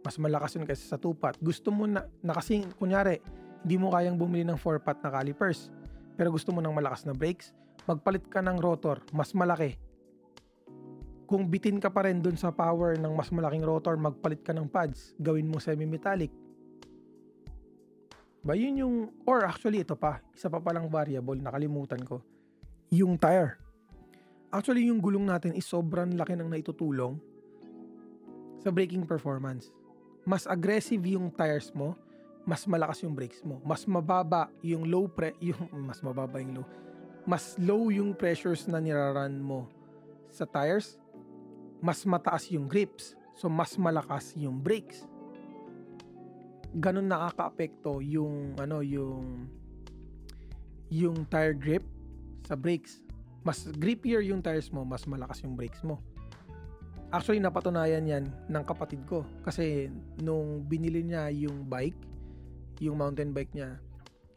Mas 0.00 0.16
malakas 0.16 0.56
yun 0.56 0.64
kaysa 0.68 0.96
sa 0.96 0.98
2 1.00 1.12
pot. 1.16 1.34
Gusto 1.40 1.72
mo 1.72 1.88
na, 1.88 2.04
na 2.24 2.36
kasi, 2.36 2.64
kunyari, 2.76 3.20
hindi 3.64 3.76
mo 3.76 3.92
kayang 3.92 4.16
bumili 4.16 4.44
ng 4.44 4.56
4 4.56 4.80
pot 4.80 4.98
na 5.00 5.12
calipers. 5.12 5.72
Pero 6.16 6.32
gusto 6.32 6.52
mo 6.52 6.60
ng 6.60 6.72
malakas 6.72 7.04
na 7.08 7.16
brakes, 7.16 7.52
magpalit 7.84 8.24
ka 8.28 8.44
ng 8.44 8.60
rotor, 8.60 9.00
mas 9.12 9.32
malaki. 9.32 9.76
Kung 11.30 11.46
bitin 11.46 11.78
ka 11.78 11.94
pa 11.94 12.10
rin 12.10 12.18
dun 12.18 12.34
sa 12.34 12.50
power 12.50 12.98
ng 12.98 13.14
mas 13.14 13.30
malaking 13.30 13.62
rotor, 13.62 13.94
magpalit 13.94 14.42
ka 14.42 14.50
ng 14.50 14.66
pads, 14.66 15.14
gawin 15.22 15.46
mo 15.46 15.62
semi-metallic. 15.62 16.34
Ba 18.42 18.58
yun 18.58 18.82
yung, 18.82 18.94
or 19.22 19.46
actually 19.46 19.86
ito 19.86 19.94
pa, 19.94 20.18
isa 20.34 20.50
pa 20.50 20.58
palang 20.58 20.90
variable, 20.90 21.38
nakalimutan 21.38 22.02
ko. 22.02 22.18
Yung 22.90 23.14
tire 23.14 23.70
Actually, 24.50 24.90
yung 24.90 24.98
gulong 24.98 25.30
natin 25.30 25.54
is 25.54 25.62
sobrang 25.62 26.18
laki 26.18 26.34
ng 26.34 26.50
naitutulong 26.50 27.14
sa 28.58 28.74
braking 28.74 29.06
performance. 29.06 29.70
Mas 30.26 30.42
aggressive 30.42 30.98
yung 31.06 31.30
tires 31.30 31.70
mo, 31.70 31.94
mas 32.42 32.66
malakas 32.66 33.06
yung 33.06 33.14
brakes 33.14 33.46
mo. 33.46 33.62
Mas 33.62 33.86
mababa 33.86 34.50
yung 34.58 34.90
low 34.90 35.06
pre 35.06 35.38
yung 35.38 35.70
mas 35.88 36.02
mababa 36.02 36.42
yung 36.42 36.60
low. 36.60 36.66
Mas 37.22 37.54
low 37.62 37.94
yung 37.94 38.10
pressures 38.10 38.66
na 38.66 38.82
niraran 38.82 39.38
mo 39.38 39.70
sa 40.34 40.42
tires, 40.42 40.98
mas 41.80 42.04
mataas 42.04 42.48
yung 42.52 42.68
grips. 42.68 43.16
So 43.36 43.48
mas 43.48 43.76
malakas 43.80 44.36
yung 44.36 44.60
brakes. 44.60 45.04
Ganun 46.76 47.10
nakakaapekto 47.10 47.98
yung 48.04 48.54
ano 48.60 48.84
yung 48.84 49.48
yung 50.92 51.26
tire 51.26 51.56
grip 51.56 51.84
sa 52.46 52.54
brakes 52.54 53.02
mas 53.40 53.64
grippier 53.80 54.20
yung 54.20 54.44
tires 54.44 54.68
mo, 54.68 54.84
mas 54.84 55.08
malakas 55.08 55.40
yung 55.44 55.56
brakes 55.56 55.80
mo. 55.80 56.00
Actually, 57.10 57.42
napatunayan 57.42 58.06
yan 58.06 58.24
ng 58.46 58.64
kapatid 58.68 59.02
ko. 59.08 59.26
Kasi 59.42 59.90
nung 60.22 60.62
binili 60.68 61.02
niya 61.02 61.32
yung 61.32 61.66
bike, 61.66 61.98
yung 62.84 63.00
mountain 63.00 63.34
bike 63.34 63.50
niya, 63.56 63.80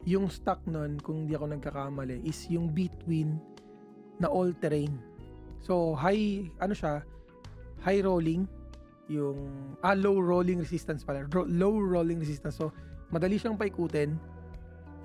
yung 0.04 0.26
stock 0.28 0.60
nun, 0.66 0.98
kung 1.00 1.24
hindi 1.24 1.36
ako 1.36 1.54
nagkakamali, 1.54 2.24
is 2.26 2.48
yung 2.50 2.72
between 2.72 3.38
na 4.18 4.26
all-terrain. 4.26 4.92
So, 5.62 5.94
high, 5.96 6.50
ano 6.60 6.74
siya, 6.74 7.04
high 7.84 8.00
rolling, 8.00 8.48
yung, 9.12 9.52
ah, 9.84 9.92
low 9.92 10.16
rolling 10.16 10.58
resistance 10.58 11.04
pala. 11.04 11.28
Ro- 11.28 11.46
low 11.46 11.76
rolling 11.76 12.18
resistance. 12.18 12.56
So, 12.56 12.72
madali 13.12 13.36
siyang 13.36 13.60
paikutin. 13.60 14.16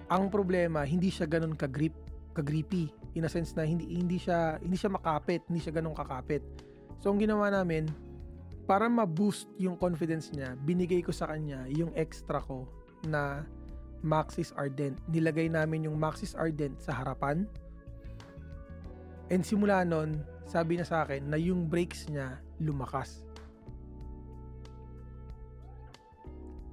Ang 0.09 0.23
problema, 0.31 0.87
hindi 0.87 1.11
siya 1.11 1.27
ganun 1.27 1.53
ka-grip, 1.53 1.93
ka-grippy 2.33 2.89
in 3.17 3.25
a 3.25 3.29
sense 3.29 3.53
na 3.57 3.65
hindi 3.65 3.89
hindi 3.89 4.21
siya 4.21 4.61
hindi 4.61 4.77
siya 4.77 4.93
makapit, 4.93 5.45
hindi 5.49 5.61
siya 5.61 5.73
ganun 5.81 5.93
kakapit. 5.97 6.41
So 7.01 7.09
ang 7.09 7.19
ginawa 7.21 7.49
namin 7.49 7.89
para 8.69 8.85
ma-boost 8.85 9.49
yung 9.57 9.79
confidence 9.79 10.29
niya, 10.29 10.53
binigay 10.61 11.01
ko 11.01 11.09
sa 11.09 11.25
kanya 11.29 11.65
yung 11.73 11.89
extra 11.97 12.37
ko 12.37 12.69
na 13.07 13.45
Maxis 14.05 14.53
Ardent. 14.53 14.95
Nilagay 15.09 15.49
namin 15.49 15.89
yung 15.89 15.97
Maxis 15.97 16.37
Ardent 16.37 16.77
sa 16.77 16.93
harapan. 16.93 17.49
And 19.33 19.41
simula 19.41 19.81
nun, 19.83 20.21
sabi 20.45 20.77
niya 20.77 20.87
sa 20.87 20.97
akin 21.05 21.29
na 21.29 21.37
yung 21.37 21.65
brakes 21.65 22.09
niya 22.09 22.37
lumakas. 22.59 23.23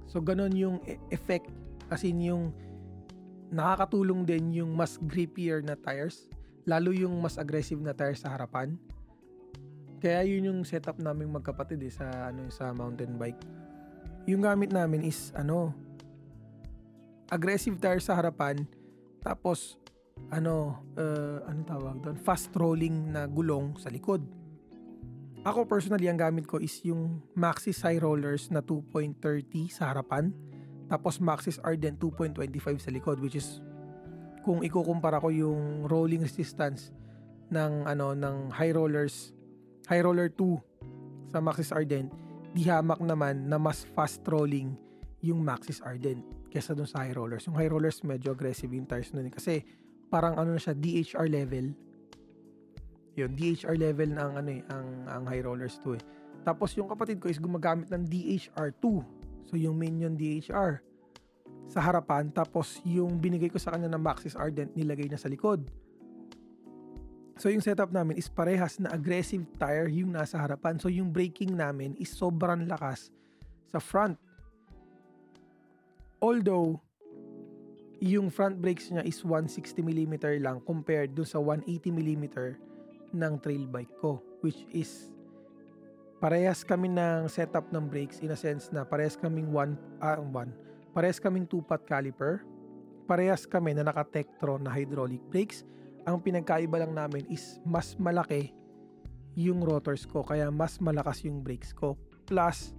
So 0.07 0.23
ganun 0.23 0.55
yung 0.55 0.77
e-, 0.87 0.99
effect 1.11 1.51
kasi 1.87 2.11
yung 2.11 2.51
nakakatulong 3.51 4.27
din 4.27 4.51
yung 4.51 4.75
mas 4.75 4.99
grippier 4.99 5.63
na 5.63 5.75
tires, 5.79 6.27
lalo 6.67 6.91
yung 6.91 7.15
mas 7.23 7.39
aggressive 7.39 7.79
na 7.79 7.95
tires 7.95 8.23
sa 8.23 8.35
harapan. 8.35 8.75
Kaya 9.97 10.27
yun 10.27 10.51
yung 10.51 10.59
setup 10.67 10.99
namin 11.01 11.31
magkapatid 11.31 11.81
eh, 11.81 11.91
sa 11.91 12.29
ano 12.29 12.51
sa 12.51 12.69
mountain 12.75 13.17
bike. 13.17 13.39
Yung 14.27 14.43
gamit 14.43 14.75
namin 14.75 15.07
is 15.07 15.31
ano 15.33 15.71
aggressive 17.31 17.79
tires 17.79 18.07
sa 18.07 18.15
harapan 18.15 18.63
tapos 19.23 19.75
ano 20.31 20.83
uh, 20.95 21.43
ano 21.47 21.59
tawag 21.67 21.99
doon 21.99 22.17
fast 22.19 22.51
rolling 22.55 23.15
na 23.15 23.25
gulong 23.25 23.75
sa 23.79 23.87
likod. 23.87 24.23
Ako 25.47 25.63
personally 25.63 26.11
ang 26.11 26.19
gamit 26.19 26.43
ko 26.43 26.59
is 26.59 26.83
yung 26.83 27.23
Maxxis 27.31 27.79
High 27.79 28.03
Rollers 28.03 28.51
na 28.51 28.59
2.30 28.59 29.71
sa 29.71 29.95
harapan 29.95 30.35
tapos 30.91 31.23
Maxxis 31.23 31.63
Ardent 31.63 31.95
2.25 31.95 32.83
sa 32.83 32.91
likod 32.91 33.23
which 33.23 33.39
is 33.39 33.63
kung 34.43 34.59
ikukumpara 34.59 35.23
ko 35.23 35.31
yung 35.31 35.87
rolling 35.87 36.19
resistance 36.19 36.91
ng 37.47 37.87
ano 37.87 38.11
ng 38.11 38.51
high 38.51 38.75
rollers 38.75 39.31
high 39.87 40.03
roller 40.03 40.27
2 40.27 41.31
sa 41.31 41.39
Maxxis 41.39 41.71
Ardent 41.71 42.11
di 42.51 42.67
hamak 42.67 42.99
naman 42.99 43.47
na 43.47 43.55
mas 43.55 43.87
fast 43.95 44.19
rolling 44.27 44.75
yung 45.23 45.47
Maxxis 45.47 45.79
Ardent 45.79 46.23
kesa 46.51 46.75
dun 46.75 46.87
sa 46.87 47.03
high 47.03 47.15
rollers. 47.15 47.47
Yung 47.47 47.55
high 47.55 47.71
rollers 47.71 48.03
medyo 48.03 48.35
aggressive 48.35 48.71
yung 48.71 48.87
tires 48.87 49.11
nun 49.15 49.27
eh. 49.27 49.33
kasi 49.33 49.63
parang 50.07 50.39
ano 50.39 50.55
na 50.55 50.61
siya 50.61 50.75
DHR 50.75 51.27
level. 51.27 51.71
Yun, 53.17 53.33
DHR 53.33 53.75
level 53.81 54.13
na 54.13 54.29
ang 54.29 54.33
ano 54.45 54.49
eh, 54.53 54.61
ang, 54.69 54.87
ang 55.09 55.23
high 55.25 55.41
rollers 55.41 55.81
2 55.81 55.97
eh. 55.97 56.03
Tapos 56.45 56.77
yung 56.77 56.85
kapatid 56.85 57.17
ko 57.17 57.27
is 57.27 57.41
gumagamit 57.41 57.89
ng 57.89 58.05
DHR2 58.05 59.17
So 59.47 59.55
yung 59.55 59.79
Minion 59.79 60.19
DHR 60.19 60.83
sa 61.71 61.79
harapan 61.79 62.27
tapos 62.31 62.83
yung 62.83 63.15
binigay 63.15 63.47
ko 63.47 63.59
sa 63.59 63.75
kanya 63.75 63.87
na 63.87 63.99
Maxis 63.99 64.35
Ardent 64.35 64.75
nilagay 64.75 65.07
na 65.07 65.19
sa 65.19 65.31
likod. 65.31 65.71
So 67.39 67.47
yung 67.47 67.63
setup 67.63 67.95
namin 67.95 68.19
is 68.19 68.27
parehas 68.27 68.75
na 68.81 68.91
aggressive 68.91 69.47
tire 69.55 69.87
yung 69.87 70.11
nasa 70.11 70.35
harapan. 70.35 70.75
So 70.83 70.91
yung 70.91 71.15
braking 71.15 71.55
namin 71.55 71.95
is 71.95 72.11
sobrang 72.11 72.67
lakas 72.67 73.07
sa 73.71 73.79
front. 73.79 74.19
Although 76.19 76.81
yung 78.03 78.27
front 78.27 78.59
brakes 78.59 78.91
niya 78.91 79.07
is 79.07 79.23
160mm 79.23 80.43
lang 80.43 80.59
compared 80.67 81.15
dun 81.15 81.25
sa 81.25 81.39
180mm 81.39 82.57
ng 83.13 83.33
trail 83.39 83.67
bike 83.69 83.93
ko 83.99 84.19
which 84.41 84.67
is 84.73 85.11
parehas 86.17 86.65
kami 86.65 86.89
ng 86.89 87.29
setup 87.29 87.69
ng 87.69 87.85
brakes 87.85 88.19
in 88.25 88.33
a 88.33 88.37
sense 88.39 88.73
na 88.73 88.81
parehas 88.81 89.13
kaming 89.13 89.53
one, 89.53 89.77
ah, 90.01 90.17
one 90.17 90.49
parehas 90.97 91.21
kaming 91.21 91.45
two-pot 91.45 91.85
caliper, 91.85 92.41
parehas 93.05 93.45
kami 93.45 93.77
na 93.77 93.85
naka-Tektron 93.85 94.65
na 94.65 94.73
hydraulic 94.73 95.21
brakes. 95.29 95.61
Ang 96.09 96.25
pinagkaiba 96.25 96.81
lang 96.81 96.97
namin 96.97 97.21
is 97.29 97.61
mas 97.61 97.93
malaki 98.01 98.49
yung 99.37 99.61
rotors 99.61 100.09
ko 100.09 100.25
kaya 100.25 100.49
mas 100.49 100.81
malakas 100.81 101.21
yung 101.21 101.45
brakes 101.45 101.69
ko. 101.69 101.93
Plus, 102.25 102.73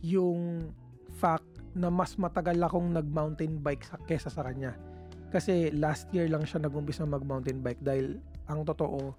yung 0.00 0.72
fact 1.20 1.44
na 1.76 1.92
mas 1.92 2.16
matagal 2.16 2.56
akong 2.56 2.88
nag-mountain 2.88 3.60
bike 3.60 3.84
sa, 3.84 4.00
kesa 4.08 4.32
sa 4.32 4.40
kanya. 4.40 4.72
Kasi 5.28 5.68
last 5.76 6.08
year 6.16 6.32
lang 6.32 6.48
siya 6.48 6.64
nag-umpisa 6.64 7.04
mag-mountain 7.04 7.60
bike 7.60 7.84
dahil 7.84 8.16
ang 8.48 8.64
totoo, 8.64 9.12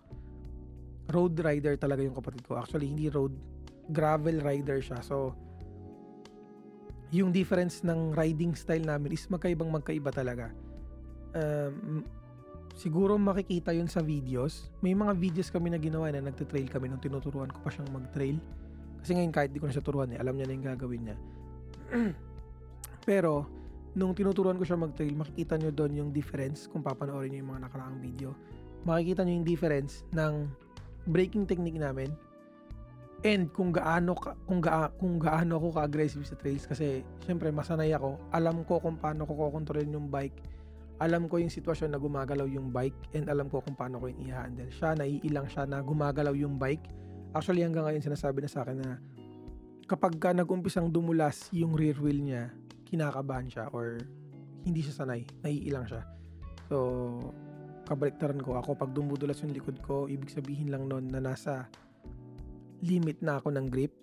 road 1.12 1.40
rider 1.40 1.80
talaga 1.80 2.04
yung 2.04 2.16
kapatid 2.16 2.44
ko. 2.44 2.60
Actually, 2.60 2.92
hindi 2.92 3.08
road, 3.08 3.32
gravel 3.92 4.44
rider 4.44 4.84
siya. 4.84 5.00
So, 5.00 5.32
yung 7.16 7.32
difference 7.32 7.88
ng 7.88 8.12
riding 8.12 8.52
style 8.56 8.84
namin 8.84 9.16
is 9.16 9.24
magkaibang 9.32 9.72
magkaiba 9.72 10.12
talaga. 10.12 10.52
Um, 11.32 12.04
siguro 12.76 13.16
makikita 13.16 13.72
yun 13.72 13.88
sa 13.88 14.04
videos. 14.04 14.68
May 14.84 14.92
mga 14.92 15.16
videos 15.16 15.48
kami 15.48 15.72
na 15.72 15.80
ginawa 15.80 16.12
na 16.12 16.28
nagte-trail 16.28 16.68
kami 16.68 16.92
nung 16.92 17.00
tinuturuan 17.00 17.48
ko 17.48 17.60
pa 17.64 17.72
siyang 17.72 17.88
mag-trail. 17.96 18.36
Kasi 19.00 19.16
ngayon 19.16 19.32
kahit 19.32 19.56
di 19.56 19.64
ko 19.64 19.72
na 19.72 19.74
siya 19.74 19.86
turuan 19.86 20.12
eh, 20.12 20.20
alam 20.20 20.36
niya 20.36 20.52
na 20.52 20.54
yung 20.60 20.68
gagawin 20.68 21.02
niya. 21.08 21.18
Pero, 23.08 23.48
nung 23.96 24.12
tinuturuan 24.12 24.60
ko 24.60 24.68
siya 24.68 24.76
mag-trail, 24.76 25.16
makikita 25.16 25.56
nyo 25.56 25.72
doon 25.72 25.94
yung 25.96 26.10
difference 26.12 26.68
kung 26.68 26.84
papanoorin 26.84 27.32
nyo 27.32 27.40
yung 27.40 27.52
mga 27.56 27.62
nakaraang 27.72 28.00
video. 28.04 28.36
Makikita 28.84 29.24
nyo 29.24 29.34
yung 29.40 29.48
difference 29.48 30.04
ng 30.12 30.67
braking 31.08 31.48
technique 31.48 31.80
namin. 31.80 32.12
And 33.26 33.50
kung 33.50 33.74
gaano 33.74 34.14
kung 34.46 34.62
ga, 34.62 34.94
kung 35.02 35.18
gaano 35.18 35.58
ako 35.58 35.82
ka-aggressive 35.82 36.22
sa 36.30 36.38
trails 36.38 36.70
kasi 36.70 37.02
syempre 37.26 37.50
masanay 37.50 37.90
ako. 37.98 38.22
Alam 38.30 38.62
ko 38.62 38.78
kung 38.78 39.02
paano 39.02 39.26
ko 39.26 39.34
kokontrolin 39.34 39.90
yung 39.90 40.14
bike. 40.14 40.38
Alam 41.02 41.26
ko 41.30 41.42
yung 41.42 41.50
sitwasyon 41.50 41.94
na 41.94 42.00
gumagalaw 42.02 42.46
yung 42.46 42.70
bike 42.70 43.18
and 43.18 43.30
alam 43.30 43.50
ko 43.50 43.62
kung 43.62 43.74
paano 43.74 43.98
ko 43.98 44.10
yung 44.10 44.22
i-handle. 44.22 44.70
Siya 44.70 44.94
naiilang 44.94 45.50
siya 45.50 45.66
na 45.66 45.82
gumagalaw 45.82 46.34
yung 46.38 46.62
bike. 46.62 46.86
Actually 47.34 47.66
hanggang 47.66 47.90
ngayon 47.90 48.06
sinasabi 48.06 48.46
na 48.46 48.50
sa 48.50 48.62
akin 48.66 48.78
na 48.78 49.02
kapag 49.90 50.18
ka 50.22 50.34
nag-umpisang 50.34 50.94
dumulas 50.94 51.50
yung 51.56 51.74
rear 51.74 51.98
wheel 51.98 52.22
niya 52.22 52.54
kinakabahan 52.88 53.50
siya 53.52 53.66
or 53.74 54.00
hindi 54.64 54.80
siya 54.84 55.04
sanay. 55.04 55.28
Naiilang 55.44 55.86
siya. 55.90 56.04
So 56.70 56.78
kabaliktaran 57.88 58.44
ko 58.44 58.60
ako 58.60 58.76
pag 58.76 58.92
dumudulas 58.92 59.40
yung 59.42 59.56
likod 59.56 59.80
ko 59.80 60.12
ibig 60.12 60.28
sabihin 60.28 60.68
lang 60.68 60.92
nun 60.92 61.08
na 61.08 61.24
nasa 61.24 61.72
limit 62.84 63.24
na 63.24 63.40
ako 63.40 63.56
ng 63.56 63.68
grip 63.72 63.96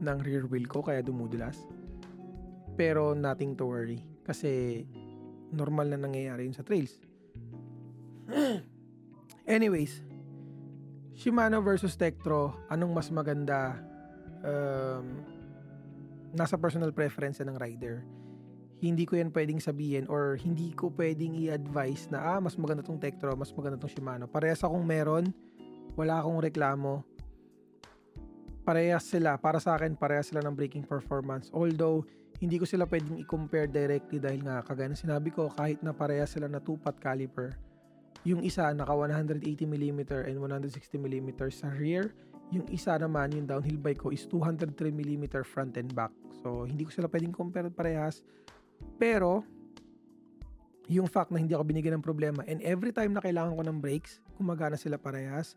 ng 0.00 0.18
rear 0.20 0.44
wheel 0.46 0.68
ko 0.68 0.84
kaya 0.84 1.00
dumudulas. 1.00 1.56
Pero 2.76 3.16
nothing 3.16 3.56
to 3.56 3.64
worry 3.64 4.00
kasi 4.24 4.84
normal 5.50 5.90
na 5.90 5.98
nangyayari 5.98 6.46
yun 6.46 6.56
sa 6.56 6.64
trails. 6.64 7.00
Anyways, 9.48 10.04
Shimano 11.16 11.60
versus 11.60 11.98
Tektro, 11.98 12.64
anong 12.70 12.92
mas 12.94 13.08
maganda? 13.12 13.76
Um, 14.40 15.20
nasa 16.32 16.56
personal 16.56 16.94
preference 16.94 17.42
ng 17.42 17.58
rider. 17.58 18.06
Hindi 18.80 19.04
ko 19.04 19.20
yan 19.20 19.28
pwedeng 19.30 19.60
sabihin 19.60 20.08
or 20.08 20.40
hindi 20.40 20.72
ko 20.72 20.88
pwedeng 20.96 21.36
i-advise 21.36 22.08
na 22.08 22.36
ah, 22.36 22.40
mas 22.40 22.56
maganda 22.56 22.80
tong 22.80 22.96
Tektro, 22.96 23.36
mas 23.36 23.52
maganda 23.52 23.76
tong 23.76 23.92
Shimano. 23.92 24.24
Parehas 24.24 24.64
akong 24.64 24.82
meron, 24.82 25.28
wala 25.94 26.24
akong 26.24 26.40
reklamo 26.40 27.04
parehas 28.70 29.02
sila, 29.02 29.34
para 29.34 29.58
sa 29.58 29.74
akin, 29.76 29.98
parehas 29.98 30.30
sila 30.30 30.44
ng 30.44 30.54
braking 30.54 30.86
performance. 30.86 31.50
Although, 31.50 32.06
hindi 32.38 32.54
ko 32.54 32.64
sila 32.64 32.86
pwedeng 32.86 33.18
i-compare 33.18 33.66
directly 33.66 34.22
dahil 34.22 34.46
nga, 34.46 34.62
kagaya 34.62 34.94
ng 34.94 35.02
sinabi 35.02 35.34
ko, 35.34 35.50
kahit 35.50 35.82
na 35.82 35.90
parehas 35.90 36.32
sila 36.32 36.46
na 36.46 36.62
2-pot 36.62 37.02
caliper, 37.02 37.58
yung 38.22 38.44
isa 38.44 38.70
naka 38.70 38.94
180mm 38.94 40.28
and 40.28 40.38
160mm 40.38 41.30
sa 41.50 41.72
rear, 41.74 42.14
yung 42.54 42.62
isa 42.70 42.94
naman, 42.94 43.34
yung 43.34 43.50
downhill 43.50 43.80
bike 43.82 44.06
ko 44.06 44.14
is 44.14 44.22
203mm 44.30 45.42
front 45.42 45.74
and 45.74 45.90
back. 45.90 46.14
So, 46.46 46.62
hindi 46.62 46.86
ko 46.86 46.94
sila 46.94 47.10
pwedeng 47.10 47.34
compare 47.34 47.74
parehas. 47.74 48.22
Pero, 49.00 49.46
yung 50.90 51.06
fact 51.06 51.30
na 51.30 51.38
hindi 51.38 51.54
ako 51.54 51.64
binigyan 51.64 52.02
ng 52.02 52.04
problema 52.04 52.42
and 52.50 52.58
every 52.66 52.90
time 52.90 53.14
na 53.14 53.22
kailangan 53.22 53.54
ko 53.54 53.62
ng 53.62 53.78
brakes, 53.78 54.18
kumagana 54.34 54.74
sila 54.74 54.98
parehas. 54.98 55.54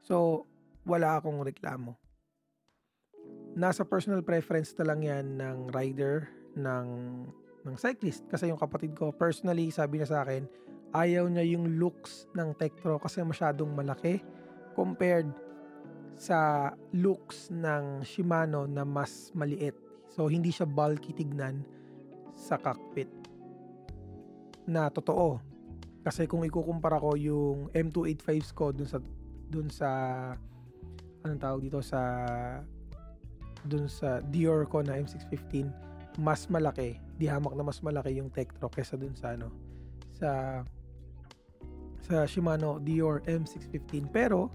So, 0.00 0.46
wala 0.86 1.18
akong 1.18 1.42
reklamo 1.42 1.98
nasa 3.58 3.82
personal 3.82 4.22
preference 4.22 4.70
na 4.78 4.86
lang 4.86 5.00
yan 5.02 5.26
ng 5.42 5.58
rider, 5.74 6.30
ng, 6.54 6.88
ng 7.66 7.74
cyclist. 7.74 8.22
Kasi 8.30 8.54
yung 8.54 8.60
kapatid 8.60 8.94
ko, 8.94 9.10
personally, 9.10 9.74
sabi 9.74 9.98
niya 9.98 10.14
sa 10.14 10.18
akin, 10.22 10.46
ayaw 10.94 11.26
niya 11.26 11.42
yung 11.58 11.82
looks 11.82 12.30
ng 12.38 12.54
Tektro 12.54 13.02
kasi 13.02 13.18
masyadong 13.26 13.74
malaki 13.74 14.22
compared 14.78 15.26
sa 16.14 16.70
looks 16.94 17.50
ng 17.50 18.06
Shimano 18.06 18.70
na 18.70 18.86
mas 18.86 19.34
maliit. 19.34 19.74
So, 20.06 20.30
hindi 20.30 20.54
siya 20.54 20.70
bulky 20.70 21.10
tignan 21.10 21.66
sa 22.38 22.54
cockpit. 22.54 23.10
Na 24.70 24.86
totoo. 24.86 25.42
Kasi 26.06 26.30
kung 26.30 26.46
ikukumpara 26.46 27.02
ko 27.02 27.18
yung 27.18 27.68
M285s 27.74 28.54
ko 28.54 28.70
dun 28.70 28.86
sa 28.86 29.02
dun 29.50 29.66
sa 29.66 29.90
anong 31.26 31.42
tawag 31.42 31.60
dito 31.66 31.82
sa 31.82 32.00
dun 33.66 33.90
sa 33.90 34.22
Dior 34.30 34.68
ko 34.70 34.84
na 34.84 34.94
M615 34.96 35.66
mas 36.22 36.46
malaki 36.50 36.98
di 37.18 37.26
hamak 37.26 37.54
na 37.58 37.66
mas 37.66 37.82
malaki 37.82 38.18
yung 38.18 38.30
Tektro 38.30 38.70
kesa 38.70 38.94
dun 38.94 39.14
sa 39.18 39.34
ano 39.34 39.50
sa 40.14 40.62
sa 42.06 42.24
Shimano 42.24 42.78
Dior 42.78 43.20
M615 43.26 44.08
pero 44.08 44.48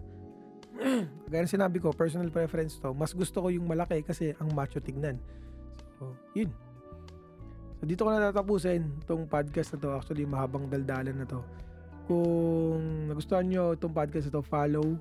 gaya 1.29 1.45
sinabi 1.45 1.77
ko 1.77 1.93
personal 1.93 2.33
preference 2.33 2.81
to 2.81 2.95
mas 2.95 3.13
gusto 3.13 3.43
ko 3.43 3.47
yung 3.53 3.69
malaki 3.69 4.01
kasi 4.01 4.33
ang 4.41 4.49
macho 4.57 4.81
tignan 4.81 5.19
so 5.99 6.15
yun 6.33 6.49
dito 7.83 8.07
ko 8.07 8.09
na 8.15 8.31
tatapusin 8.31 8.87
tong 9.03 9.27
podcast 9.27 9.75
na 9.75 9.77
to. 9.83 9.89
Actually 9.91 10.23
mahabang 10.23 10.71
daldalan 10.71 11.19
na 11.19 11.27
to. 11.27 11.43
Kung 12.07 13.07
nagustuhan 13.11 13.47
nyo 13.47 13.75
itong 13.75 13.95
podcast 13.95 14.31
na 14.31 14.39
to 14.39 14.43
follow 14.43 14.99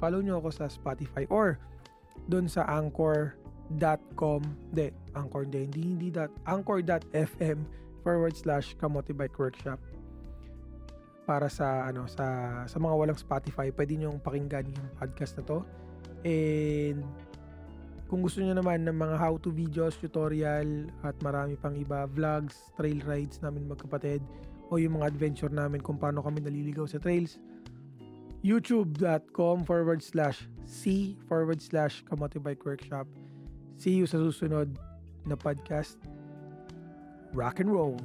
follow 0.00 0.20
nyo 0.20 0.40
ako 0.40 0.48
sa 0.52 0.66
Spotify 0.68 1.24
or 1.28 1.56
doon 2.28 2.48
sa 2.48 2.64
anchor.com 2.68 4.40
de 4.72 4.92
anchor 5.16 5.44
de 5.48 5.68
hindi 5.68 5.82
hindi 5.96 6.08
dot 6.12 6.32
anchor.fm 6.48 7.58
forward 8.04 8.34
slash 8.36 8.76
Kamote 8.76 9.12
Bike 9.12 9.36
Workshop. 9.36 9.80
Para 11.28 11.52
sa 11.52 11.88
ano 11.88 12.08
sa 12.08 12.24
sa 12.64 12.76
mga 12.80 12.94
walang 12.96 13.18
Spotify 13.20 13.68
pwede 13.72 14.00
niyo 14.00 14.16
pakinggan 14.20 14.68
yung 14.72 14.88
podcast 14.96 15.36
na 15.40 15.44
to. 15.44 15.58
And 16.24 17.04
kung 18.08 18.24
gusto 18.24 18.40
niyo 18.40 18.56
naman 18.56 18.88
ng 18.88 18.96
mga 18.96 19.16
how 19.20 19.36
to 19.36 19.52
videos, 19.52 20.00
tutorial 20.00 20.88
at 21.04 21.14
marami 21.20 21.60
pang 21.60 21.76
iba, 21.76 22.08
vlogs, 22.08 22.72
trail 22.74 22.98
rides 23.04 23.38
namin 23.44 23.68
magkapatid 23.68 24.24
o 24.72 24.80
yung 24.80 24.96
mga 25.00 25.12
adventure 25.12 25.52
namin 25.52 25.84
kung 25.84 26.00
paano 26.00 26.24
kami 26.24 26.40
naliligaw 26.40 26.88
sa 26.88 26.96
trails 26.96 27.36
youtube.com 28.42 29.64
forward 29.64 30.02
slash 30.02 30.46
c 30.64 31.16
forward 31.26 31.60
slash 31.62 32.04
kamote 32.06 32.38
workshop. 32.38 33.06
See 33.78 33.94
you 33.98 34.06
sa 34.06 34.18
susunod 34.18 34.78
na 35.26 35.34
podcast. 35.34 35.98
Rock 37.34 37.60
and 37.60 37.70
roll 37.70 37.98